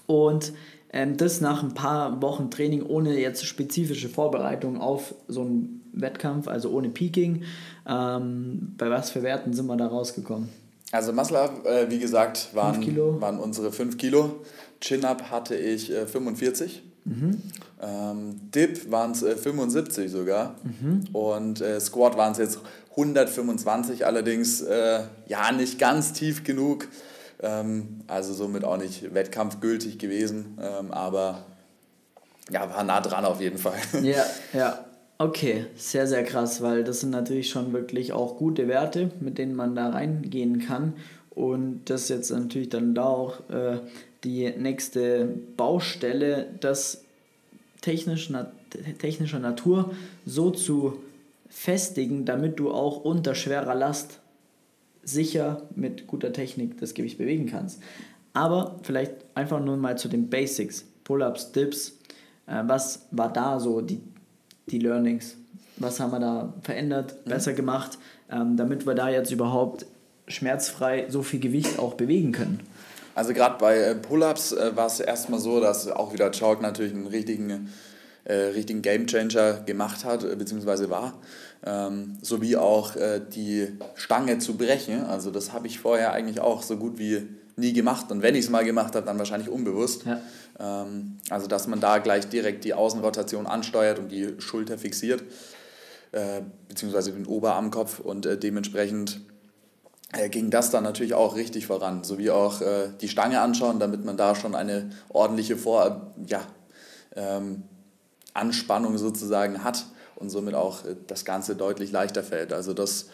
Und 0.07 0.53
ähm, 0.93 1.17
das 1.17 1.41
nach 1.41 1.65
ein 1.65 1.75
paar 1.75 2.23
Wochen 2.23 2.49
Training 2.49 2.85
ohne 2.85 3.19
jetzt 3.19 3.45
spezifische 3.45 4.09
Vorbereitung 4.09 4.81
auf 4.81 5.17
so 5.27 5.41
einen 5.41 5.81
Wettkampf, 5.93 6.47
also 6.47 6.71
ohne 6.71 6.91
Peaking. 6.91 7.43
Ähm, 7.89 8.77
bei 8.79 8.89
was 8.89 9.11
für 9.11 9.25
Werten 9.25 9.53
sind 9.53 9.67
wir 9.67 9.77
da 9.77 9.89
rausgekommen? 9.89 10.49
Also 10.93 11.13
Muscle 11.13 11.41
Up, 11.41 11.67
äh, 11.67 11.91
wie 11.91 11.99
gesagt, 11.99 12.51
waren, 12.53 13.21
waren 13.21 13.41
unsere 13.41 13.73
5 13.73 13.97
Kilo. 13.99 14.43
Chin 14.81 15.05
Up 15.05 15.29
hatte 15.33 15.57
ich 15.57 15.91
äh, 15.91 16.07
45. 16.07 16.85
Mhm. 17.05 17.43
Ähm, 17.81 18.41
Dip 18.55 18.91
waren 18.91 19.13
es 19.13 19.23
äh, 19.23 19.37
75 19.37 20.11
sogar. 20.11 20.57
Mhm. 20.63 21.05
Und 21.13 21.61
äh, 21.61 21.81
Squat 21.81 22.17
waren 22.17 22.33
es 22.33 22.39
jetzt 22.39 22.61
125, 22.91 24.07
allerdings 24.07 24.63
äh, 24.63 25.01
ja 25.27 25.53
nicht 25.53 25.79
ganz 25.79 26.13
tief 26.13 26.45
genug. 26.45 26.89
Ähm, 27.41 28.03
also 28.07 28.33
somit 28.33 28.65
auch 28.65 28.77
nicht 28.77 29.15
wettkampfgültig 29.15 29.99
gewesen. 29.99 30.59
Ähm, 30.63 30.93
aber 30.93 31.45
ja, 32.51 32.69
war 32.71 32.85
nah 32.85 33.01
dran 33.01 33.25
auf 33.25 33.41
jeden 33.41 33.59
Fall. 33.59 33.79
Ja, 34.03 34.25
ja. 34.53 34.85
Okay, 35.19 35.67
sehr, 35.77 36.09
sehr 36.09 36.25
krass, 36.25 36.63
weil 36.63 36.83
das 36.83 37.01
sind 37.01 37.11
natürlich 37.11 37.49
schon 37.49 37.73
wirklich 37.73 38.13
auch 38.13 38.39
gute 38.39 38.67
Werte, 38.67 39.13
mit 39.21 39.39
denen 39.39 39.55
man 39.55 39.77
da 39.77 39.91
reingehen 39.91 40.59
kann. 40.59 40.95
Und 41.35 41.83
das 41.87 42.03
ist 42.03 42.09
jetzt 42.11 42.31
natürlich 42.31 42.69
dann 42.69 42.95
da 42.95 43.05
auch 43.05 43.49
äh, 43.49 43.79
die 44.25 44.51
nächste 44.51 45.27
Baustelle, 45.57 46.49
das 46.61 47.05
technisch, 47.81 48.31
technischer 48.99 49.39
Natur 49.39 49.95
so 50.27 50.51
zu 50.51 50.99
festigen, 51.49 52.25
damit 52.25 52.59
du 52.59 52.71
auch 52.71 53.05
unter 53.05 53.35
schwerer 53.35 53.75
Last 53.75 54.21
sicher 55.03 55.63
mit 55.75 56.07
guter 56.07 56.33
Technik 56.33 56.79
das 56.79 56.95
Gewicht 56.95 57.19
bewegen 57.19 57.47
kannst. 57.47 57.83
Aber 58.35 58.79
vielleicht 58.83 59.13
einfach 59.35 59.61
nur 59.61 59.77
mal 59.77 59.99
zu 59.99 60.09
den 60.09 60.31
Basics, 60.31 60.87
Pull-ups, 61.05 61.53
Dips. 61.53 61.99
Äh, 62.47 62.63
was 62.67 63.07
war 63.11 63.33
da 63.33 63.59
so 63.59 63.81
die, 63.81 64.01
die 64.67 64.79
Learnings? 64.79 65.37
Was 65.77 65.99
haben 66.01 66.13
wir 66.13 66.21
da 66.21 66.55
verändert, 66.63 67.17
mhm. 67.25 67.31
besser 67.31 67.53
gemacht, 67.53 67.99
ähm, 68.31 68.57
damit 68.57 68.87
wir 68.87 68.95
da 68.95 69.11
jetzt 69.11 69.33
überhaupt 69.33 69.87
schmerzfrei 70.29 71.07
so 71.09 71.23
viel 71.23 71.41
Gewicht 71.41 71.79
auch 71.79 71.95
bewegen 71.95 72.33
können. 72.33 72.61
Also 73.15 73.35
gerade 73.35 73.59
bei 73.59 73.79
äh, 73.79 73.95
Pull-ups 73.95 74.53
äh, 74.53 74.75
war 74.77 74.87
es 74.87 75.01
erstmal 75.01 75.41
so, 75.41 75.61
dass 75.61 75.89
auch 75.89 76.13
wieder 76.13 76.31
Chalk 76.31 76.63
natürlich 76.63 76.93
einen 76.93 77.07
richtigen, 77.07 77.71
äh, 78.25 78.35
richtigen 78.35 78.83
Gamechanger 78.83 79.61
gemacht 79.67 80.05
hat, 80.05 80.25
äh, 80.25 80.35
beziehungsweise 80.37 80.89
war. 80.89 81.15
Ähm, 81.65 82.19
sowie 82.23 82.57
auch 82.57 82.97
äh, 82.97 83.21
die 83.21 83.69
Stange 83.95 84.39
zu 84.39 84.57
brechen. 84.57 85.05
Also 85.05 85.31
das 85.31 85.53
habe 85.53 85.67
ich 85.67 85.79
vorher 85.79 86.13
eigentlich 86.13 86.41
auch 86.41 86.63
so 86.63 86.77
gut 86.77 86.99
wie 86.99 87.23
nie 87.57 87.73
gemacht. 87.73 88.11
Und 88.11 88.23
wenn 88.23 88.35
ich 88.35 88.47
es 88.47 88.51
mal 88.51 88.65
gemacht 88.65 88.97
habe, 88.97 89.05
dann 89.05 89.19
wahrscheinlich 89.19 89.51
unbewusst. 89.51 90.05
Ja. 90.07 90.21
Ähm, 90.59 91.19
also 91.29 91.47
dass 91.47 91.67
man 91.67 91.81
da 91.81 91.99
gleich 91.99 92.29
direkt 92.29 92.65
die 92.65 92.75
Außenrotation 92.75 93.47
ansteuert 93.47 93.99
und 93.99 94.11
die 94.11 94.35
Schulter 94.39 94.79
fixiert, 94.79 95.23
äh, 96.13 96.41
beziehungsweise 96.69 97.13
den 97.13 97.27
Oberarmkopf 97.27 98.01
und 98.01 98.27
dementsprechend 98.43 99.21
ging 100.29 100.51
das 100.51 100.71
dann 100.71 100.85
natürlich 100.85 101.15
auch 101.15 101.37
richtig 101.37 101.67
voran, 101.67 102.05
sowie 102.05 102.31
auch 102.31 102.61
äh, 102.61 102.89
die 103.01 103.09
Stange 103.09 103.41
anschauen, 103.41 103.79
damit 103.79 104.05
man 104.05 104.17
da 104.17 104.35
schon 104.35 104.55
eine 104.55 104.91
ordentliche 105.09 105.57
Vor 105.57 106.13
ja, 106.27 106.43
ähm, 107.17 107.63
Anspannung 108.35 108.99
sozusagen 108.99 109.65
hat 109.65 109.87
und 110.17 110.31
somit 110.31 110.55
auch 110.55 110.85
äh, 110.85 110.97
das 111.07 111.25
Ganze 111.25 111.57
deutlich 111.57 111.93
leichter 111.93 112.23
fällt. 112.23 112.53
Also 112.53 112.75
das 112.75 113.09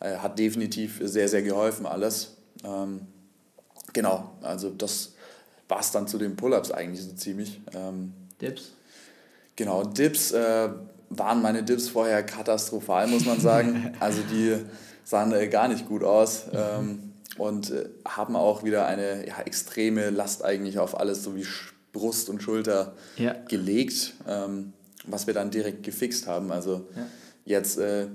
äh, 0.00 0.16
hat 0.16 0.38
definitiv 0.38 1.00
sehr, 1.02 1.28
sehr 1.28 1.42
geholfen 1.42 1.86
alles. 1.86 2.36
Ähm, 2.64 3.00
genau, 3.92 4.30
also 4.42 4.70
das 4.70 5.14
war 5.68 5.80
es 5.80 5.90
dann 5.90 6.06
zu 6.06 6.18
den 6.18 6.36
Pull-ups 6.36 6.70
eigentlich 6.70 7.04
so 7.04 7.12
ziemlich. 7.12 7.60
Ähm, 7.74 8.12
Dips? 8.40 8.72
Genau, 9.56 9.84
Dips 9.84 10.32
äh, 10.32 10.68
waren 11.10 11.42
meine 11.42 11.62
Dips 11.62 11.88
vorher 11.88 12.22
katastrophal, 12.22 13.06
muss 13.06 13.24
man 13.24 13.40
sagen. 13.40 13.94
also 14.00 14.20
die 14.30 14.56
sahen 15.04 15.32
äh, 15.32 15.48
gar 15.48 15.68
nicht 15.68 15.86
gut 15.86 16.02
aus 16.02 16.44
ähm, 16.52 17.12
und 17.38 17.70
äh, 17.70 17.88
haben 18.06 18.36
auch 18.36 18.64
wieder 18.64 18.86
eine 18.86 19.26
ja, 19.26 19.40
extreme 19.40 20.10
Last 20.10 20.44
eigentlich 20.44 20.78
auf 20.78 20.98
alles, 20.98 21.22
so 21.22 21.36
wie 21.36 21.46
Brust 21.92 22.28
und 22.28 22.42
Schulter 22.42 22.94
ja. 23.16 23.34
gelegt, 23.48 24.14
ähm, 24.26 24.72
was 25.06 25.26
wir 25.26 25.34
dann 25.34 25.50
direkt 25.50 25.82
gefixt 25.82 26.26
haben. 26.26 26.50
Also 26.50 26.88
ja. 26.96 27.06
jetzt, 27.44 27.78
äh, 27.78 28.08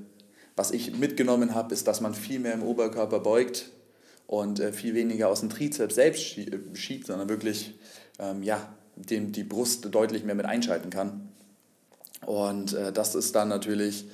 was 0.55 0.71
ich 0.71 0.97
mitgenommen 0.97 1.55
habe, 1.55 1.73
ist, 1.73 1.87
dass 1.87 2.01
man 2.01 2.13
viel 2.13 2.39
mehr 2.39 2.53
im 2.53 2.63
Oberkörper 2.63 3.19
beugt 3.19 3.69
und 4.27 4.59
äh, 4.59 4.73
viel 4.73 4.93
weniger 4.93 5.29
aus 5.29 5.39
dem 5.39 5.49
Trizeps 5.49 5.95
selbst 5.95 6.35
schiebt, 6.73 7.07
sondern 7.07 7.29
wirklich 7.29 7.79
ähm, 8.19 8.43
ja, 8.43 8.75
dem, 8.95 9.31
die 9.31 9.43
Brust 9.43 9.87
deutlich 9.93 10.23
mehr 10.23 10.35
mit 10.35 10.45
einschalten 10.45 10.89
kann. 10.89 11.29
Und 12.25 12.73
äh, 12.73 12.91
das 12.91 13.15
ist 13.15 13.35
dann 13.35 13.47
natürlich 13.47 14.05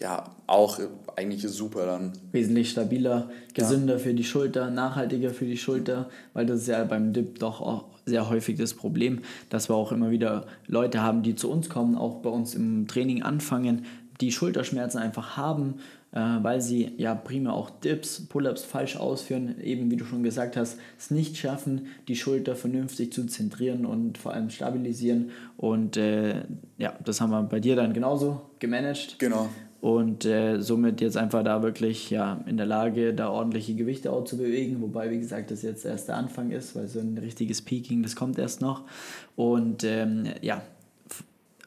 ja, 0.00 0.24
auch 0.46 0.78
eigentlich 1.16 1.42
super 1.42 1.86
dann. 1.86 2.12
Wesentlich 2.32 2.70
stabiler, 2.70 3.30
gesünder 3.54 3.94
ja. 3.94 3.98
für 3.98 4.14
die 4.14 4.24
Schulter, 4.24 4.70
nachhaltiger 4.70 5.30
für 5.30 5.46
die 5.46 5.56
Schulter, 5.56 6.10
weil 6.34 6.46
das 6.46 6.60
ist 6.60 6.68
ja 6.68 6.84
beim 6.84 7.12
Dip 7.12 7.38
doch 7.38 7.60
auch 7.60 7.84
sehr 8.04 8.28
häufig 8.28 8.58
das 8.58 8.74
Problem, 8.74 9.20
dass 9.50 9.68
wir 9.68 9.74
auch 9.74 9.92
immer 9.92 10.10
wieder 10.10 10.46
Leute 10.66 11.02
haben, 11.02 11.22
die 11.22 11.34
zu 11.34 11.50
uns 11.50 11.68
kommen, 11.68 11.96
auch 11.96 12.16
bei 12.16 12.30
uns 12.30 12.54
im 12.54 12.86
Training 12.86 13.22
anfangen, 13.22 13.84
die 14.20 14.32
Schulterschmerzen 14.32 14.98
einfach 14.98 15.36
haben, 15.36 15.74
äh, 16.12 16.20
weil 16.20 16.60
sie 16.60 16.92
ja 16.96 17.14
primär 17.14 17.52
auch 17.52 17.68
Dips, 17.68 18.26
Pull-ups 18.28 18.64
falsch 18.64 18.96
ausführen, 18.96 19.60
eben 19.60 19.90
wie 19.90 19.96
du 19.96 20.04
schon 20.04 20.22
gesagt 20.22 20.56
hast, 20.56 20.78
es 20.98 21.10
nicht 21.10 21.36
schaffen, 21.36 21.88
die 22.06 22.16
Schulter 22.16 22.54
vernünftig 22.54 23.12
zu 23.12 23.26
zentrieren 23.26 23.84
und 23.84 24.18
vor 24.18 24.32
allem 24.32 24.50
stabilisieren. 24.50 25.30
Und 25.56 25.96
äh, 25.96 26.44
ja, 26.78 26.94
das 27.04 27.20
haben 27.20 27.30
wir 27.30 27.42
bei 27.42 27.60
dir 27.60 27.76
dann 27.76 27.92
genauso 27.92 28.42
gemanagt. 28.58 29.18
Genau 29.18 29.48
und 29.80 30.24
äh, 30.24 30.60
somit 30.60 31.00
jetzt 31.00 31.16
einfach 31.16 31.44
da 31.44 31.62
wirklich 31.62 32.10
ja, 32.10 32.40
in 32.46 32.56
der 32.56 32.66
Lage, 32.66 33.14
da 33.14 33.30
ordentliche 33.30 33.74
Gewichte 33.74 34.12
auch 34.12 34.24
zu 34.24 34.36
bewegen, 34.36 34.80
wobei, 34.80 35.10
wie 35.10 35.18
gesagt, 35.18 35.50
das 35.50 35.62
jetzt 35.62 35.84
erst 35.84 36.08
der 36.08 36.16
Anfang 36.16 36.50
ist, 36.50 36.74
weil 36.74 36.88
so 36.88 37.00
ein 37.00 37.18
richtiges 37.18 37.62
Peaking, 37.62 38.02
das 38.02 38.16
kommt 38.16 38.38
erst 38.38 38.60
noch. 38.60 38.82
Und 39.36 39.84
ähm, 39.84 40.26
ja, 40.40 40.62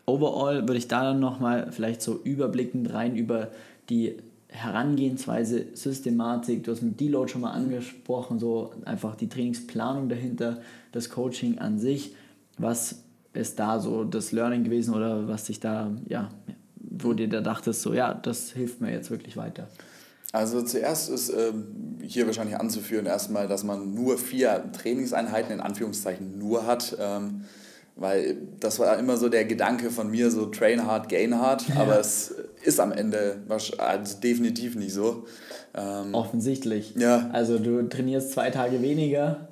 overall 0.05 0.63
würde 0.63 0.77
ich 0.77 0.87
da 0.87 1.03
dann 1.03 1.19
nochmal 1.19 1.71
vielleicht 1.71 2.01
so 2.01 2.19
überblickend 2.23 2.93
rein 2.93 3.15
über 3.15 3.49
die 3.89 4.17
Herangehensweise, 4.49 5.67
Systematik, 5.75 6.63
du 6.63 6.71
hast 6.71 6.81
mit 6.81 6.99
Deload 6.99 7.31
schon 7.31 7.41
mal 7.41 7.51
angesprochen, 7.51 8.39
so 8.39 8.73
einfach 8.83 9.15
die 9.15 9.29
Trainingsplanung 9.29 10.09
dahinter, 10.09 10.61
das 10.91 11.11
Coaching 11.11 11.59
an 11.59 11.77
sich, 11.77 12.15
was 12.57 13.03
ist 13.33 13.59
da 13.59 13.79
so 13.79 14.03
das 14.03 14.31
Learning 14.31 14.63
gewesen 14.63 14.95
oder 14.95 15.27
was 15.27 15.45
sich 15.45 15.59
da 15.59 15.91
ja, 16.07 16.29
wo 17.03 17.13
dir 17.13 17.27
da 17.27 17.41
dachtest, 17.41 17.81
so 17.81 17.93
ja, 17.93 18.13
das 18.13 18.51
hilft 18.51 18.81
mir 18.81 18.91
jetzt 18.91 19.11
wirklich 19.11 19.37
weiter? 19.37 19.67
Also 20.31 20.61
zuerst 20.61 21.09
ist 21.09 21.29
ähm, 21.29 21.97
hier 22.01 22.27
wahrscheinlich 22.27 22.57
anzuführen 22.57 23.07
erstmal, 23.07 23.47
dass 23.47 23.63
man 23.63 23.95
nur 23.95 24.17
vier 24.17 24.71
Trainingseinheiten 24.73 25.51
in 25.51 25.59
Anführungszeichen 25.59 26.37
nur 26.37 26.67
hat. 26.67 26.95
Ähm, 26.99 27.45
weil 27.99 28.37
das 28.61 28.79
war 28.79 28.97
immer 28.97 29.17
so 29.17 29.27
der 29.27 29.43
Gedanke 29.43 29.91
von 29.91 30.09
mir, 30.09 30.31
so 30.31 30.45
train 30.45 30.85
hard, 30.85 31.09
gain 31.09 31.37
hard, 31.37 31.67
ja. 31.67 31.75
aber 31.81 31.99
es 31.99 32.33
ist 32.63 32.79
am 32.79 32.93
Ende 32.93 33.41
also 33.77 34.17
definitiv 34.19 34.75
nicht 34.75 34.93
so. 34.93 35.25
Ähm, 35.75 36.13
Offensichtlich. 36.13 36.95
Ja. 36.95 37.29
Also 37.33 37.59
du 37.59 37.81
trainierst 37.89 38.31
zwei 38.31 38.51
Tage 38.51 38.81
weniger, 38.81 39.48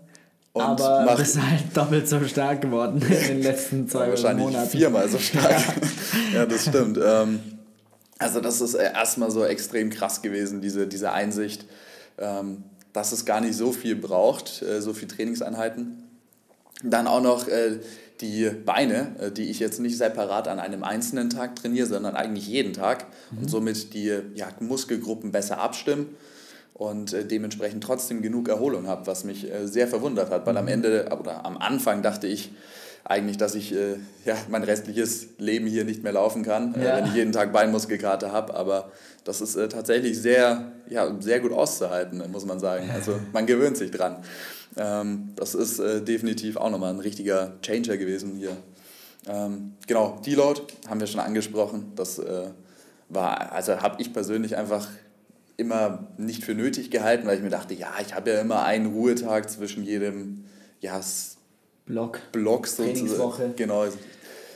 und 0.58 0.82
aber 0.82 1.15
bist 1.15 1.41
halt 1.41 1.63
doppelt 1.76 2.08
so 2.08 2.24
stark 2.26 2.62
geworden 2.62 3.02
in 3.02 3.28
den 3.28 3.41
letzten 3.41 3.88
zwei 3.88 4.10
wahrscheinlich 4.10 4.46
Monaten. 4.46 4.70
viermal 4.70 5.08
so 5.10 5.20
stark. 5.20 5.62
ja, 6.34 6.46
das 6.46 6.65
stimmt. 6.65 7.00
Ähm, 7.04 7.39
also 8.20 8.41
das 8.41 8.62
ist 8.62 8.74
erstmal 8.74 9.32
so 9.32 9.46
extrem 9.46 9.89
krass 9.89 10.22
gewesen, 10.22 10.62
diese, 10.62 10.88
diese 10.88 11.12
Einsicht, 11.12 11.65
ähm, 12.17 12.63
dass 12.93 13.12
es 13.12 13.26
gar 13.26 13.41
nicht 13.41 13.56
so 13.56 13.72
viel 13.72 13.96
braucht, 13.96 14.62
äh, 14.62 14.82
so 14.82 14.93
viele 14.93 15.10
Trainingseinheiten. 15.10 16.04
Dann 16.84 17.08
auch 17.08 17.22
noch 17.22 17.48
äh, 17.48 17.80
die 18.22 18.50
Beine, 18.50 19.15
äh, 19.20 19.32
die 19.32 19.50
ich 19.50 19.60
jetzt 19.60 19.80
nicht 19.80 19.98
separat 19.98 20.48
an 20.48 20.60
einem 20.60 20.84
einzelnen 20.84 21.30
Tag 21.30 21.56
trainiere, 21.56 21.88
sondern 21.88 22.15
eigentlich 22.15 22.48
jeden 22.48 22.74
Tag 22.74 23.06
mhm. 23.32 23.39
und 23.39 23.50
somit 23.50 23.93
die 23.93 24.20
ja, 24.36 24.48
Muskelgruppen 24.60 25.32
besser 25.32 25.60
abstimmen 25.60 26.08
und 26.78 27.12
äh, 27.13 27.26
dementsprechend 27.26 27.84
trotzdem 27.84 28.22
genug 28.22 28.48
Erholung 28.50 28.88
habe, 28.88 29.08
was 29.08 29.24
mich 29.24 29.52
äh, 29.52 29.68
sehr 29.68 29.88
verwundert 29.88 30.30
hat, 30.30 30.46
weil 30.46 30.56
am 30.58 30.66
mhm. 30.66 30.72
Ende 30.72 31.10
oder 31.20 31.46
am 31.46 31.58
Anfang 31.58 32.04
dachte 32.04 32.28
ich 32.28 32.52
eigentlich, 33.04 33.38
dass 33.38 33.56
ich 33.56 33.74
äh, 33.74 33.96
ja, 34.26 34.36
mein 34.50 34.63
restliches 34.63 35.28
Leben 35.40 35.66
hier 35.66 35.86
nicht 35.86 36.04
mehr 36.04 36.12
laufen 36.12 36.44
kann, 36.44 36.76
ja. 36.80 36.98
wenn 36.98 37.06
ich 37.08 37.16
jeden 37.16 37.32
Tag 37.32 37.52
Beinmuskelkarte 37.52 38.32
habe, 38.32 38.54
aber 38.54 38.92
das 39.24 39.42
ist 39.42 39.54
tatsächlich 39.72 40.22
sehr, 40.22 40.72
ja, 40.90 41.13
sehr 41.20 41.40
gut 41.40 41.52
auszuhalten, 41.52 42.22
muss 42.32 42.46
man 42.46 42.60
sagen. 42.60 42.90
Also 42.94 43.20
man 43.34 43.46
gewöhnt 43.46 43.78
sich 43.78 43.92
dran. 43.92 44.18
Ähm, 44.78 45.30
das 45.36 45.56
ist 45.56 45.80
definitiv 45.80 46.58
auch 46.58 46.70
nochmal 46.70 46.94
ein 46.94 47.00
richtiger 47.00 47.54
Changer 47.62 47.98
gewesen 47.98 48.36
hier. 48.36 48.56
Ähm, 49.28 49.74
genau, 49.86 50.22
Deload 50.26 50.62
haben 50.88 51.00
wir 51.00 51.08
schon 51.08 51.20
angesprochen. 51.20 51.92
Das 51.96 52.22
war, 53.10 53.52
also 53.52 53.82
habe 53.82 54.02
ich 54.02 54.13
persönlich 54.13 54.56
einfach 54.56 54.88
immer 55.58 56.08
nicht 56.17 56.46
für 56.46 56.54
nötig 56.54 56.91
gehalten, 56.91 57.28
weil 57.28 57.38
ich 57.38 57.43
mir 57.43 57.50
dachte, 57.50 57.74
ja, 57.74 57.93
ich 58.00 58.13
habe 58.13 58.32
ja 58.32 58.41
immer 58.41 58.63
einen 58.63 58.93
Ruhetag 58.93 59.50
zwischen 59.50 59.84
jedem 59.84 60.46
ja, 60.80 61.02
Block, 61.88 62.20
Block 62.32 62.67
sozusagen. 62.67 63.56
Genau. 63.56 63.86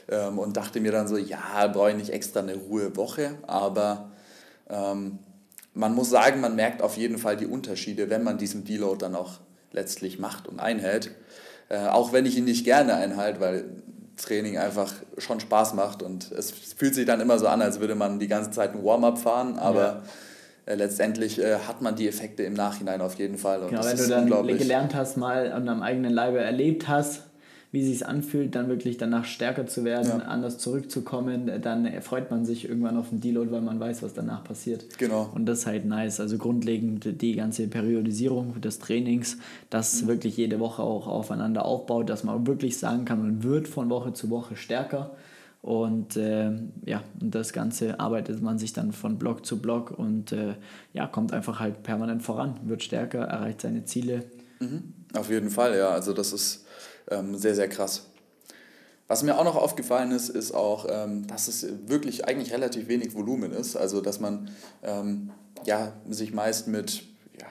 Ähm, 0.10 0.38
und 0.38 0.56
dachte 0.58 0.80
mir 0.80 0.92
dann 0.92 1.08
so, 1.08 1.18
ja, 1.18 1.68
brauche 1.68 1.90
ich 1.90 1.98
nicht 1.98 2.12
extra 2.12 2.42
eine 2.42 2.56
Ruhewoche, 2.56 3.36
aber 3.48 4.12
ähm, 4.70 5.18
man 5.74 5.96
muss 5.96 6.10
sagen, 6.10 6.40
man 6.40 6.56
merkt 6.56 6.82
auf 6.82 6.98
jeden 6.98 7.18
Fall 7.18 7.36
die 7.36 7.48
Unterschiede, 7.48 8.10
wenn 8.10 8.24
man 8.24 8.38
diesen 8.38 8.64
Deload 8.64 9.00
dann 9.00 9.16
auch 9.16 9.40
letztlich 9.72 10.20
macht 10.20 10.48
und 10.48 10.60
einhält. 10.60 11.12
Äh, 11.70 11.88
auch 11.88 12.14
wenn 12.14 12.26
ich 12.26 12.38
ihn 12.38 12.46
nicht 12.46 12.66
gerne 12.66 12.94
einhalte, 12.94 13.40
weil 13.40 13.66
Training 14.18 14.58
einfach 14.58 14.94
schon 15.18 15.40
Spaß 15.40 15.74
macht 15.74 16.04
und 16.04 16.32
es 16.32 16.52
fühlt 16.52 16.94
sich 16.94 17.06
dann 17.06 17.22
immer 17.22 17.40
so 17.40 17.48
an, 17.48 17.62
als 17.62 17.80
würde 17.80 17.96
man 17.96 18.20
die 18.20 18.28
ganze 18.28 18.52
Zeit 18.52 18.76
ein 18.76 18.84
Warm-up 18.84 19.18
fahren, 19.18 19.58
aber 19.58 19.82
ja 19.82 20.04
letztendlich 20.65 21.39
äh, 21.39 21.56
hat 21.67 21.82
man 21.82 21.95
die 21.95 22.08
Effekte 22.08 22.43
im 22.43 22.54
Nachhinein 22.54 23.02
auf 23.02 23.15
jeden 23.15 23.38
Fall. 23.38 23.62
Und 23.62 23.69
genau, 23.69 23.84
wenn 23.84 23.97
du 23.97 24.08
dann 24.08 24.58
gelernt 24.58 24.95
hast, 24.95 25.17
mal 25.17 25.52
an 25.52 25.65
deinem 25.65 25.82
eigenen 25.82 26.13
Leibe 26.13 26.39
erlebt 26.39 26.88
hast, 26.88 27.24
wie 27.74 27.86
sich 27.86 28.06
anfühlt, 28.06 28.54
dann 28.54 28.67
wirklich 28.67 28.97
danach 28.97 29.24
stärker 29.24 29.65
zu 29.65 29.86
werden, 29.86 30.19
ja. 30.19 30.26
anders 30.26 30.58
zurückzukommen, 30.58 31.50
dann 31.62 31.89
freut 32.02 32.30
man 32.30 32.43
sich 32.43 32.67
irgendwann 32.67 32.97
auf 32.97 33.10
den 33.10 33.21
Deload, 33.21 33.50
weil 33.52 33.62
man 33.62 33.80
weiß, 33.80 34.04
was 34.04 34.13
danach 34.13 34.43
passiert. 34.43 34.97
Genau. 34.97 35.30
Und 35.34 35.45
das 35.45 35.60
ist 35.60 35.65
halt 35.67 35.86
nice. 35.86 36.19
Also 36.19 36.38
grundlegend 36.38 37.21
die 37.21 37.36
ganze 37.36 37.67
Periodisierung 37.67 38.60
des 38.60 38.80
Trainings, 38.80 39.38
das 39.69 40.02
mhm. 40.02 40.08
wirklich 40.08 40.36
jede 40.36 40.60
Woche 40.60 40.84
auch 40.84 41.08
aufeinander 41.08 41.63
aufbaut, 41.63 42.10
dass 42.10 42.26
man 42.26 42.45
wirklich 42.45 42.78
sagen 42.78 43.06
kann, 43.06 43.21
man 43.21 43.43
wird 43.43 43.69
von 43.69 43.89
Woche 43.89 44.12
zu 44.12 44.30
Woche 44.30 44.58
stärker. 44.58 45.12
Und 45.62 46.17
äh, 46.17 46.52
ja, 46.86 47.04
und 47.19 47.36
das 47.36 47.54
Ganze 47.54 48.00
arbeitet 48.00 48.41
man 48.41 48.58
sich 48.58 48.74
dann 48.74 48.91
von 48.91 49.19
Block 49.19 49.45
zu 49.45 49.62
Block 49.62 49.91
und 49.91 50.32
äh, 50.32 50.56
ja, 50.93 51.06
kommt 51.06 51.34
einfach 51.34 51.60
halt 51.60 51.84
permanent 51.84 52.24
voran, 52.24 52.60
wird 52.63 52.82
stärker, 52.82 53.19
erreicht 53.26 53.62
seine 53.62 53.86
Ziele. 53.86 54.24
Mhm. 54.60 54.93
Auf 55.15 55.30
jeden 55.30 55.52
Fall, 55.52 55.78
ja. 55.78 55.89
Also 55.89 56.13
das 56.13 56.34
ist 56.34 56.65
ähm, 57.10 57.36
sehr, 57.36 57.54
sehr 57.54 57.67
krass. 57.67 58.08
Was 59.08 59.24
mir 59.24 59.38
auch 59.38 59.43
noch 59.43 59.56
aufgefallen 59.56 60.12
ist, 60.12 60.30
ist 60.30 60.54
auch, 60.54 60.88
ähm, 60.89 61.28
dass 61.28 61.47
es 61.47 61.67
wirklich 61.88 62.26
eigentlich 62.26 62.54
relativ 62.54 62.88
wenig 62.88 63.13
Volumen 63.13 63.52
ist. 63.52 63.76
Also 63.76 64.02
dass 64.02 64.19
man 64.19 64.50
ähm, 64.82 65.32
ja, 65.65 65.93
sich 66.10 66.34
meist 66.34 66.67
mit 66.69 67.04
ja, 67.39 67.45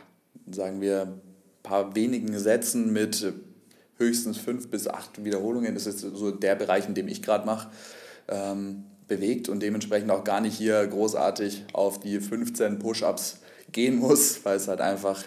sagen 0.50 0.80
wir, 0.80 1.02
ein 1.02 1.20
paar 1.62 1.94
wenigen 1.94 2.36
Sätzen 2.38 2.92
mit 2.92 3.32
höchstens 3.98 4.38
fünf 4.38 4.68
bis 4.68 4.88
acht 4.88 5.22
Wiederholungen. 5.24 5.74
Das 5.74 5.86
ist 5.86 6.00
so 6.00 6.30
der 6.30 6.56
Bereich, 6.56 6.88
in 6.88 6.94
dem 6.94 7.06
ich 7.06 7.22
gerade 7.22 7.46
mache. 7.46 7.68
Ähm, 8.28 8.84
bewegt 9.10 9.48
und 9.48 9.60
dementsprechend 9.60 10.10
auch 10.10 10.24
gar 10.24 10.40
nicht 10.40 10.56
hier 10.56 10.86
großartig 10.86 11.64
auf 11.72 12.00
die 12.00 12.20
15 12.20 12.78
Push-ups 12.78 13.40
gehen 13.72 13.96
muss, 13.96 14.44
weil 14.44 14.56
es 14.56 14.68
halt 14.68 14.80
einfach 14.80 15.24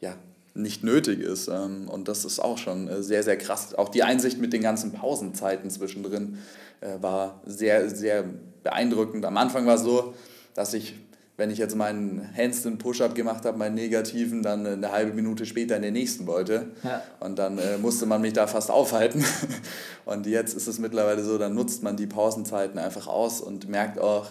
ja, 0.00 0.16
nicht 0.54 0.84
nötig 0.84 1.20
ist. 1.20 1.48
Ähm, 1.48 1.88
und 1.88 2.08
das 2.08 2.26
ist 2.26 2.40
auch 2.40 2.58
schon 2.58 2.88
äh, 2.88 3.02
sehr, 3.02 3.22
sehr 3.22 3.38
krass. 3.38 3.74
Auch 3.74 3.88
die 3.88 4.02
Einsicht 4.02 4.38
mit 4.38 4.52
den 4.52 4.62
ganzen 4.62 4.92
Pausenzeiten 4.92 5.70
zwischendrin 5.70 6.38
äh, 6.80 7.00
war 7.00 7.40
sehr, 7.46 7.88
sehr 7.88 8.24
beeindruckend. 8.62 9.24
Am 9.24 9.36
Anfang 9.36 9.64
war 9.64 9.76
es 9.76 9.82
so, 9.82 10.14
dass 10.54 10.74
ich 10.74 10.96
wenn 11.40 11.50
ich 11.50 11.56
jetzt 11.56 11.74
meinen 11.74 12.28
Handstand 12.36 12.78
Push-Up 12.78 13.14
gemacht 13.14 13.46
habe, 13.46 13.56
meinen 13.56 13.74
negativen, 13.74 14.42
dann 14.42 14.66
eine 14.66 14.92
halbe 14.92 15.14
Minute 15.14 15.46
später 15.46 15.74
in 15.74 15.80
den 15.80 15.94
nächsten 15.94 16.26
wollte. 16.26 16.66
Ja. 16.84 17.02
Und 17.18 17.38
dann 17.38 17.56
äh, 17.56 17.78
musste 17.78 18.04
man 18.04 18.20
mich 18.20 18.34
da 18.34 18.46
fast 18.46 18.70
aufhalten. 18.70 19.24
Und 20.04 20.26
jetzt 20.26 20.54
ist 20.54 20.66
es 20.66 20.78
mittlerweile 20.78 21.24
so, 21.24 21.38
dann 21.38 21.54
nutzt 21.54 21.82
man 21.82 21.96
die 21.96 22.06
Pausenzeiten 22.06 22.78
einfach 22.78 23.06
aus 23.06 23.40
und 23.40 23.68
merkt 23.68 23.98
auch, 23.98 24.26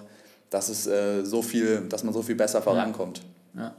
dass, 0.50 0.70
es, 0.70 0.86
äh, 0.86 1.24
so 1.24 1.42
viel, 1.42 1.82
dass 1.90 2.04
man 2.04 2.14
so 2.14 2.22
viel 2.22 2.36
besser 2.36 2.62
vorankommt. 2.62 3.22
Ja. 3.56 3.74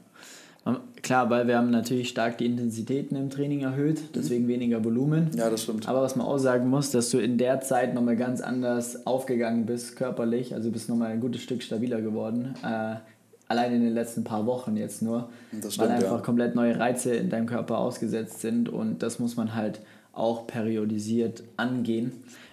ja. 0.67 0.81
Klar, 1.03 1.31
weil 1.31 1.47
wir 1.47 1.57
haben 1.57 1.71
natürlich 1.71 2.09
stark 2.09 2.39
die 2.39 2.47
Intensitäten 2.47 3.17
im 3.17 3.31
Training 3.31 3.61
erhöht, 3.61 4.15
deswegen 4.15 4.45
mhm. 4.45 4.49
weniger 4.49 4.85
Volumen. 4.85 5.31
Ja, 5.37 5.51
das 5.51 5.63
stimmt. 5.63 5.89
Aber 5.89 6.03
was 6.03 6.17
man 6.17 6.27
auch 6.27 6.39
sagen 6.39 6.69
muss, 6.69 6.91
dass 6.91 7.11
du 7.11 7.19
in 7.19 7.39
der 7.39 7.61
Zeit 7.61 7.95
nochmal 7.95 8.17
ganz 8.17 8.41
anders 8.41 9.07
aufgegangen 9.07 9.67
bist, 9.67 9.97
körperlich, 9.97 10.55
also 10.55 10.71
bist 10.71 10.89
nochmal 10.89 11.13
ein 11.13 11.21
gutes 11.21 11.43
Stück 11.43 11.63
stabiler 11.63 12.01
geworden. 12.01 12.55
Äh, 12.65 12.97
allein 13.51 13.75
in 13.75 13.83
den 13.83 13.95
letzten 13.95 14.23
paar 14.23 14.47
Wochen 14.47 14.77
jetzt 14.77 15.03
nur, 15.03 15.29
stimmt, 15.49 15.79
weil 15.79 15.89
einfach 15.89 16.19
ja. 16.19 16.19
komplett 16.19 16.55
neue 16.55 16.79
Reize 16.79 17.15
in 17.15 17.31
deinem 17.31 17.47
Körper 17.47 17.79
ausgesetzt 17.79 18.41
sind 18.41 18.69
und 18.69 19.03
das 19.03 19.19
muss 19.19 19.37
man 19.37 19.57
halt 19.57 19.81
auch 20.13 20.47
periodisiert 20.47 21.43
angehen. 21.57 22.13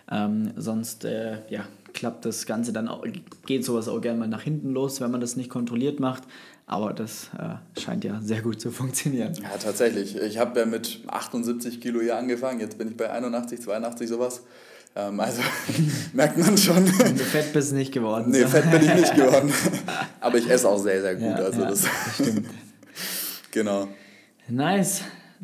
Ähm, 0.09 0.53
sonst 0.55 1.05
äh, 1.05 1.37
ja, 1.49 1.65
klappt 1.93 2.25
das 2.25 2.47
Ganze 2.47 2.73
dann 2.73 2.87
auch, 2.87 3.05
geht 3.45 3.63
sowas 3.63 3.87
auch 3.87 4.01
gerne 4.01 4.17
mal 4.17 4.27
nach 4.27 4.41
hinten 4.41 4.71
los, 4.71 4.99
wenn 4.99 5.11
man 5.11 5.21
das 5.21 5.35
nicht 5.35 5.51
kontrolliert 5.51 5.99
macht. 5.99 6.23
Aber 6.65 6.93
das 6.93 7.29
äh, 7.37 7.79
scheint 7.79 8.03
ja 8.03 8.19
sehr 8.21 8.41
gut 8.41 8.59
zu 8.59 8.71
funktionieren. 8.71 9.33
Ja, 9.35 9.49
tatsächlich. 9.57 10.17
Ich 10.17 10.39
habe 10.39 10.59
ja 10.59 10.65
mit 10.65 11.01
78 11.05 11.79
Kilo 11.79 12.01
hier 12.01 12.17
angefangen, 12.17 12.59
jetzt 12.59 12.79
bin 12.79 12.87
ich 12.87 12.97
bei 12.97 13.11
81, 13.11 13.61
82 13.61 14.09
sowas. 14.09 14.41
Ähm, 14.97 15.19
also 15.19 15.41
merkt 16.13 16.37
man 16.39 16.57
schon. 16.57 16.85
Du 16.85 17.23
fett 17.23 17.53
bist 17.53 17.71
nicht 17.71 17.91
geworden. 17.91 18.31
Nee, 18.31 18.45
fett 18.47 18.69
bin 18.71 18.81
ich 18.81 18.95
nicht 18.95 19.15
geworden. 19.15 19.53
Aber 20.19 20.37
ich 20.37 20.49
esse 20.49 20.67
auch 20.67 20.79
sehr, 20.79 21.01
sehr 21.01 21.15
gut. 21.15 21.23
Ja, 21.23 21.35
also 21.35 21.61
ja, 21.61 21.69
das, 21.69 21.83
das 21.83 22.15
stimmt. 22.15 22.47
genau. 23.51 23.87
Nice. 24.47 25.01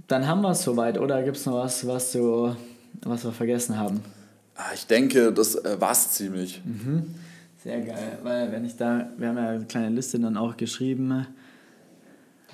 Dann 0.08 0.28
haben 0.28 0.42
wir 0.42 0.50
es 0.52 0.64
soweit. 0.64 0.98
Oder 1.00 1.22
gibt 1.22 1.38
es 1.38 1.46
noch 1.46 1.54
was, 1.54 1.86
was, 1.86 2.14
du, 2.14 2.56
was 3.04 3.24
wir 3.24 3.32
vergessen 3.32 3.78
haben? 3.78 4.02
Ah, 4.56 4.72
ich 4.74 4.88
denke, 4.88 5.32
das 5.32 5.54
äh, 5.56 5.80
war 5.80 5.92
es 5.92 6.12
ziemlich. 6.14 6.64
Mhm. 6.66 7.14
Sehr 7.64 7.80
geil. 7.82 8.18
Weil 8.24 8.52
wenn 8.52 8.66
ich 8.66 8.76
da, 8.76 9.08
wir 9.18 9.28
haben 9.28 9.38
ja 9.38 9.50
eine 9.50 9.66
kleine 9.66 9.90
Liste 9.90 10.20
dann 10.20 10.36
auch 10.36 10.58
geschrieben 10.58 11.28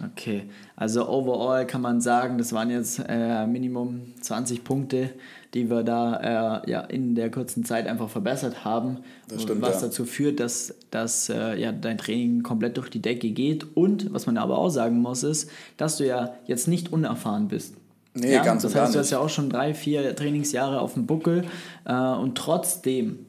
Okay, 0.06 0.44
also 0.76 1.10
overall 1.10 1.66
kann 1.68 1.82
man 1.82 2.00
sagen, 2.00 2.38
das 2.38 2.54
waren 2.54 2.70
jetzt 2.70 3.02
äh, 3.08 3.46
Minimum 3.46 4.14
20 4.22 4.64
Punkte, 4.64 5.10
die 5.54 5.70
wir 5.70 5.84
da 5.84 6.62
äh, 6.64 6.72
ja, 6.72 6.82
in 6.82 7.16
der 7.16 7.30
kurzen 7.32 7.66
Zeit 7.66 7.88
einfach 7.88 8.10
verbessert 8.10 8.64
haben. 8.64 9.00
Das 9.28 9.42
stimmt, 9.42 9.62
was 9.62 9.82
ja. 9.82 9.88
dazu 9.88 10.06
führt, 10.06 10.40
dass, 10.40 10.76
dass 10.92 11.30
äh, 11.30 11.60
ja, 11.60 11.72
dein 11.72 11.98
Training 11.98 12.44
komplett 12.44 12.78
durch 12.78 12.90
die 12.90 13.02
Decke 13.02 13.32
geht. 13.32 13.76
Und 13.76 14.14
was 14.14 14.26
man 14.26 14.38
aber 14.38 14.58
auch 14.58 14.70
sagen 14.70 15.00
muss, 15.00 15.24
ist, 15.24 15.50
dass 15.78 15.98
du 15.98 16.06
ja 16.06 16.34
jetzt 16.46 16.68
nicht 16.68 16.94
unerfahren 16.94 17.48
bist. 17.48 17.76
Nee, 18.14 18.34
ja? 18.34 18.44
ganz 18.44 18.64
Das 18.64 18.76
heißt, 18.76 18.96
du 18.96 19.00
hast 19.00 19.10
ja 19.12 19.20
auch 19.20 19.30
schon 19.30 19.50
drei, 19.50 19.74
vier 19.74 20.16
Trainingsjahre 20.16 20.80
auf 20.80 20.94
dem 20.94 21.06
Buckel 21.06 21.46
äh, 21.86 21.94
und 21.94 22.38
trotzdem 22.38 23.26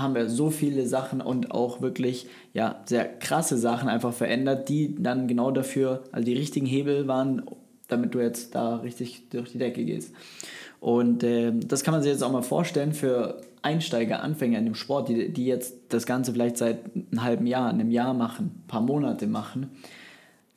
haben 0.00 0.14
wir 0.14 0.28
so 0.28 0.50
viele 0.50 0.86
Sachen 0.86 1.20
und 1.20 1.50
auch 1.50 1.80
wirklich 1.80 2.26
ja, 2.52 2.82
sehr 2.86 3.06
krasse 3.06 3.56
Sachen 3.56 3.88
einfach 3.88 4.12
verändert, 4.12 4.68
die 4.68 4.94
dann 4.94 5.28
genau 5.28 5.50
dafür, 5.50 6.04
also 6.12 6.24
die 6.24 6.34
richtigen 6.34 6.66
Hebel 6.66 7.08
waren, 7.08 7.42
damit 7.88 8.14
du 8.14 8.20
jetzt 8.20 8.54
da 8.54 8.76
richtig 8.76 9.28
durch 9.30 9.52
die 9.52 9.58
Decke 9.58 9.84
gehst. 9.84 10.12
Und 10.80 11.22
äh, 11.24 11.52
das 11.54 11.82
kann 11.82 11.92
man 11.92 12.02
sich 12.02 12.12
jetzt 12.12 12.22
auch 12.22 12.32
mal 12.32 12.42
vorstellen 12.42 12.92
für 12.92 13.40
Einsteiger, 13.62 14.22
Anfänger 14.22 14.58
in 14.58 14.66
dem 14.66 14.74
Sport, 14.74 15.08
die, 15.08 15.32
die 15.32 15.46
jetzt 15.46 15.74
das 15.88 16.06
Ganze 16.06 16.32
vielleicht 16.32 16.58
seit 16.58 16.80
einem 16.94 17.24
halben 17.24 17.46
Jahr, 17.46 17.70
einem 17.70 17.90
Jahr 17.90 18.14
machen, 18.14 18.62
ein 18.64 18.68
paar 18.68 18.82
Monate 18.82 19.26
machen 19.26 19.70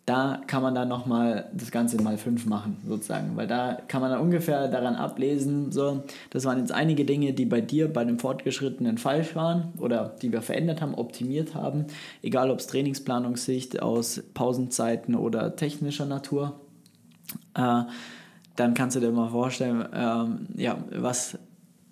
da 0.10 0.42
kann 0.48 0.64
man 0.64 0.74
dann 0.74 0.88
nochmal 0.88 1.52
das 1.54 1.70
Ganze 1.70 2.02
mal 2.02 2.18
fünf 2.18 2.48
machen, 2.48 2.78
sozusagen. 2.88 3.38
Weil 3.38 3.46
da 3.46 3.78
kann 3.88 4.02
man 4.02 4.10
dann 4.10 4.22
ungefähr 4.22 4.68
daran 4.68 4.96
ablesen, 4.96 5.72
so, 5.72 6.04
das 6.32 6.46
waren 6.46 6.58
jetzt 6.58 6.72
einige 6.72 7.06
Dinge, 7.06 7.34
die 7.34 7.46
bei 7.46 7.62
dir, 7.62 7.94
bei 7.94 8.04
dem 8.04 8.18
Fortgeschrittenen 8.18 8.98
falsch 8.98 9.36
waren 9.36 9.72
oder 9.78 10.16
die 10.20 10.32
wir 10.32 10.42
verändert 10.42 10.82
haben, 10.82 10.96
optimiert 10.96 11.54
haben. 11.54 11.86
Egal 12.24 12.50
ob 12.50 12.58
es 12.58 12.66
Trainingsplanungssicht 12.66 13.84
aus 13.84 14.24
Pausenzeiten 14.34 15.14
oder 15.14 15.56
technischer 15.56 16.08
Natur. 16.08 16.60
Äh, 17.54 17.84
dann 18.56 18.74
kannst 18.74 18.96
du 18.96 19.02
dir 19.02 19.12
mal 19.12 19.30
vorstellen, 19.30 19.88
ähm, 19.94 20.48
ja, 20.56 20.84
was, 20.92 21.38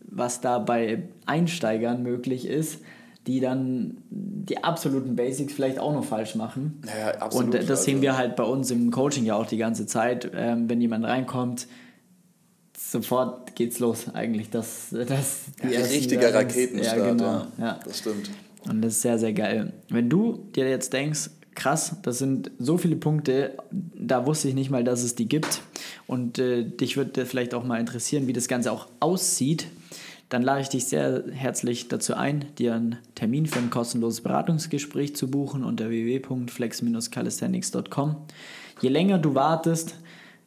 was 0.10 0.42
da 0.42 0.58
bei 0.58 1.04
Einsteigern 1.28 2.02
möglich 2.02 2.48
ist 2.48 2.82
die 3.28 3.42
dann 3.42 3.98
die 4.10 4.63
absoluten 4.63 5.16
Basics 5.16 5.54
vielleicht 5.54 5.80
auch 5.80 5.94
noch 5.94 6.06
falsch 6.06 6.36
machen. 6.36 6.82
Ja, 6.86 7.12
absolut. 7.20 7.48
Und 7.48 7.54
das 7.56 7.70
also. 7.70 7.84
sehen 7.84 8.02
wir 8.02 8.18
halt 8.18 8.36
bei 8.38 8.44
uns 8.44 8.72
im 8.72 8.90
Coaching 8.90 9.26
ja 9.26 9.36
auch 9.36 9.46
die 9.46 9.58
ganze 9.58 9.86
Zeit. 9.86 10.32
Ähm, 10.34 10.70
wenn 10.70 10.80
jemand 10.80 11.06
reinkommt, 11.06 11.68
sofort 12.78 13.56
geht's 13.56 13.80
los 13.80 14.06
eigentlich. 14.13 14.50
Das, 14.50 14.88
das 14.92 15.42
die 15.62 15.74
ja, 15.74 15.82
richtiger 15.82 16.34
Raketenstart, 16.34 16.98
ja, 16.98 17.10
genau, 17.10 17.48
ja. 17.58 17.80
Das 17.84 18.00
stimmt. 18.00 18.30
Und 18.70 18.82
das 18.82 18.94
ist 18.94 19.02
sehr, 19.02 19.20
sehr 19.20 19.34
geil. 19.34 19.74
Wenn 19.90 20.10
du 20.10 20.46
dir 20.56 20.70
jetzt 20.70 20.94
denkst, 20.94 21.30
krass, 21.54 21.96
das 22.04 22.20
sind 22.20 22.52
so 22.60 22.78
viele 22.78 22.96
Punkte, 22.96 23.58
da 23.72 24.26
wusste 24.26 24.48
ich 24.48 24.54
nicht 24.54 24.70
mal, 24.70 24.84
dass 24.84 25.04
es 25.04 25.16
die 25.16 25.28
gibt. 25.28 25.62
Und 26.06 26.40
äh, 26.40 26.63
dich 26.63 26.96
würde 26.96 27.26
vielleicht 27.26 27.54
auch 27.54 27.66
mal 27.66 27.80
interessieren, 27.80 28.28
wie 28.28 28.34
das 28.34 28.48
Ganze 28.48 28.72
auch 28.72 28.88
aussieht 29.02 29.68
dann 30.30 30.42
lade 30.42 30.62
ich 30.62 30.70
dich 30.70 30.86
sehr 30.86 31.26
herzlich 31.32 31.88
dazu 31.88 32.16
ein, 32.16 32.46
dir 32.58 32.74
einen 32.76 32.98
Termin 33.16 33.46
für 33.46 33.60
ein 33.60 33.70
kostenloses 33.70 34.20
Beratungsgespräch 34.22 35.16
zu 35.16 35.32
buchen 35.32 35.63
unter 35.63 35.90
www.flex-calisthenics.com. 35.90 38.18
Je 38.82 38.90
länger 38.90 39.20
du 39.20 39.36
wartest, 39.36 39.96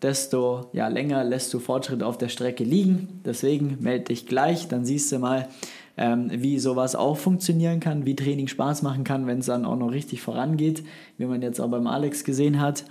desto 0.03 0.69
ja, 0.73 0.89
länger 0.89 1.25
lässt 1.25 1.55
du 1.55 1.61
Fortschritt 1.61 2.03
auf 2.03 2.19
der 2.19 2.29
Strecke 2.29 2.65
liegen. 2.65 3.21
Deswegen 3.25 3.79
melde 3.81 4.07
dich 4.07 4.27
gleich, 4.27 4.69
dann 4.69 4.85
siehst 4.85 5.13
du 5.13 5.19
mal, 5.19 5.49
ähm, 5.97 6.31
wie 6.33 6.59
sowas 6.59 6.95
auch 6.95 7.17
funktionieren 7.17 7.81
kann, 7.81 8.07
wie 8.07 8.17
Training 8.17 8.49
Spaß 8.49 8.83
machen 8.83 9.05
kann, 9.05 9.27
wenn 9.27 9.41
es 9.41 9.47
dann 9.47 9.65
auch 9.65 9.77
noch 9.77 9.93
richtig 9.93 10.23
vorangeht, 10.23 10.85
wie 11.19 11.27
man 11.27 11.43
jetzt 11.43 11.61
auch 11.61 11.69
beim 11.69 11.87
Alex 11.87 12.25
gesehen 12.25 12.61
hat. 12.61 12.85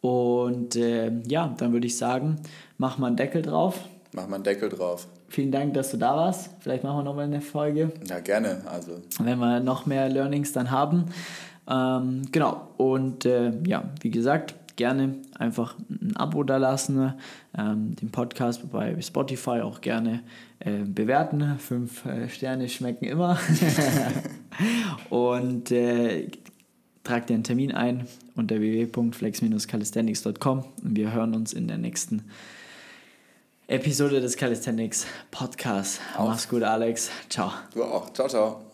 Und 0.00 0.76
äh, 0.76 1.12
ja, 1.28 1.54
dann 1.58 1.72
würde 1.72 1.86
ich 1.86 1.96
sagen, 1.96 2.36
mach 2.78 2.98
mal 2.98 3.08
einen 3.08 3.16
Deckel 3.16 3.42
drauf. 3.42 3.80
Mach 4.12 4.28
mal 4.28 4.36
einen 4.36 4.44
Deckel 4.44 4.68
drauf. 4.68 5.08
Vielen 5.32 5.50
Dank, 5.50 5.72
dass 5.72 5.90
du 5.90 5.96
da 5.96 6.14
warst. 6.14 6.50
Vielleicht 6.60 6.84
machen 6.84 6.98
wir 6.98 7.04
nochmal 7.04 7.24
eine 7.24 7.40
Folge. 7.40 7.90
Ja, 8.06 8.20
gerne. 8.20 8.60
Also. 8.66 9.00
Wenn 9.18 9.38
wir 9.38 9.60
noch 9.60 9.86
mehr 9.86 10.10
Learnings 10.10 10.52
dann 10.52 10.70
haben. 10.70 11.06
Ähm, 11.66 12.24
genau. 12.30 12.68
Und 12.76 13.24
äh, 13.24 13.50
ja, 13.66 13.82
wie 14.02 14.10
gesagt, 14.10 14.54
gerne 14.76 15.14
einfach 15.38 15.74
ein 15.88 16.14
Abo 16.16 16.44
da 16.44 16.58
lassen, 16.58 17.14
ähm, 17.56 17.96
den 17.96 18.10
Podcast 18.10 18.70
bei 18.70 19.00
Spotify 19.00 19.62
auch 19.62 19.80
gerne 19.80 20.20
äh, 20.58 20.80
bewerten. 20.84 21.56
Fünf 21.58 22.04
äh, 22.04 22.28
Sterne 22.28 22.68
schmecken 22.68 23.06
immer. 23.06 23.38
und 25.08 25.70
äh, 25.70 26.28
trag 27.04 27.26
dir 27.26 27.32
einen 27.32 27.44
Termin 27.44 27.72
ein 27.72 28.06
unter 28.36 28.60
www.flex-calisthenics.com 28.60 30.64
und 30.84 30.94
wir 30.94 31.10
hören 31.10 31.34
uns 31.34 31.54
in 31.54 31.68
der 31.68 31.78
nächsten 31.78 32.18
Folge. 32.18 32.34
Episode 33.72 34.20
des 34.20 34.36
Calisthenics 34.36 35.06
Podcasts. 35.30 35.98
Mach's 36.18 36.46
gut, 36.46 36.62
Alex. 36.62 37.10
Ciao. 37.30 37.52
Du 37.72 37.82
auch. 37.82 38.12
Ciao, 38.12 38.28
ciao. 38.28 38.71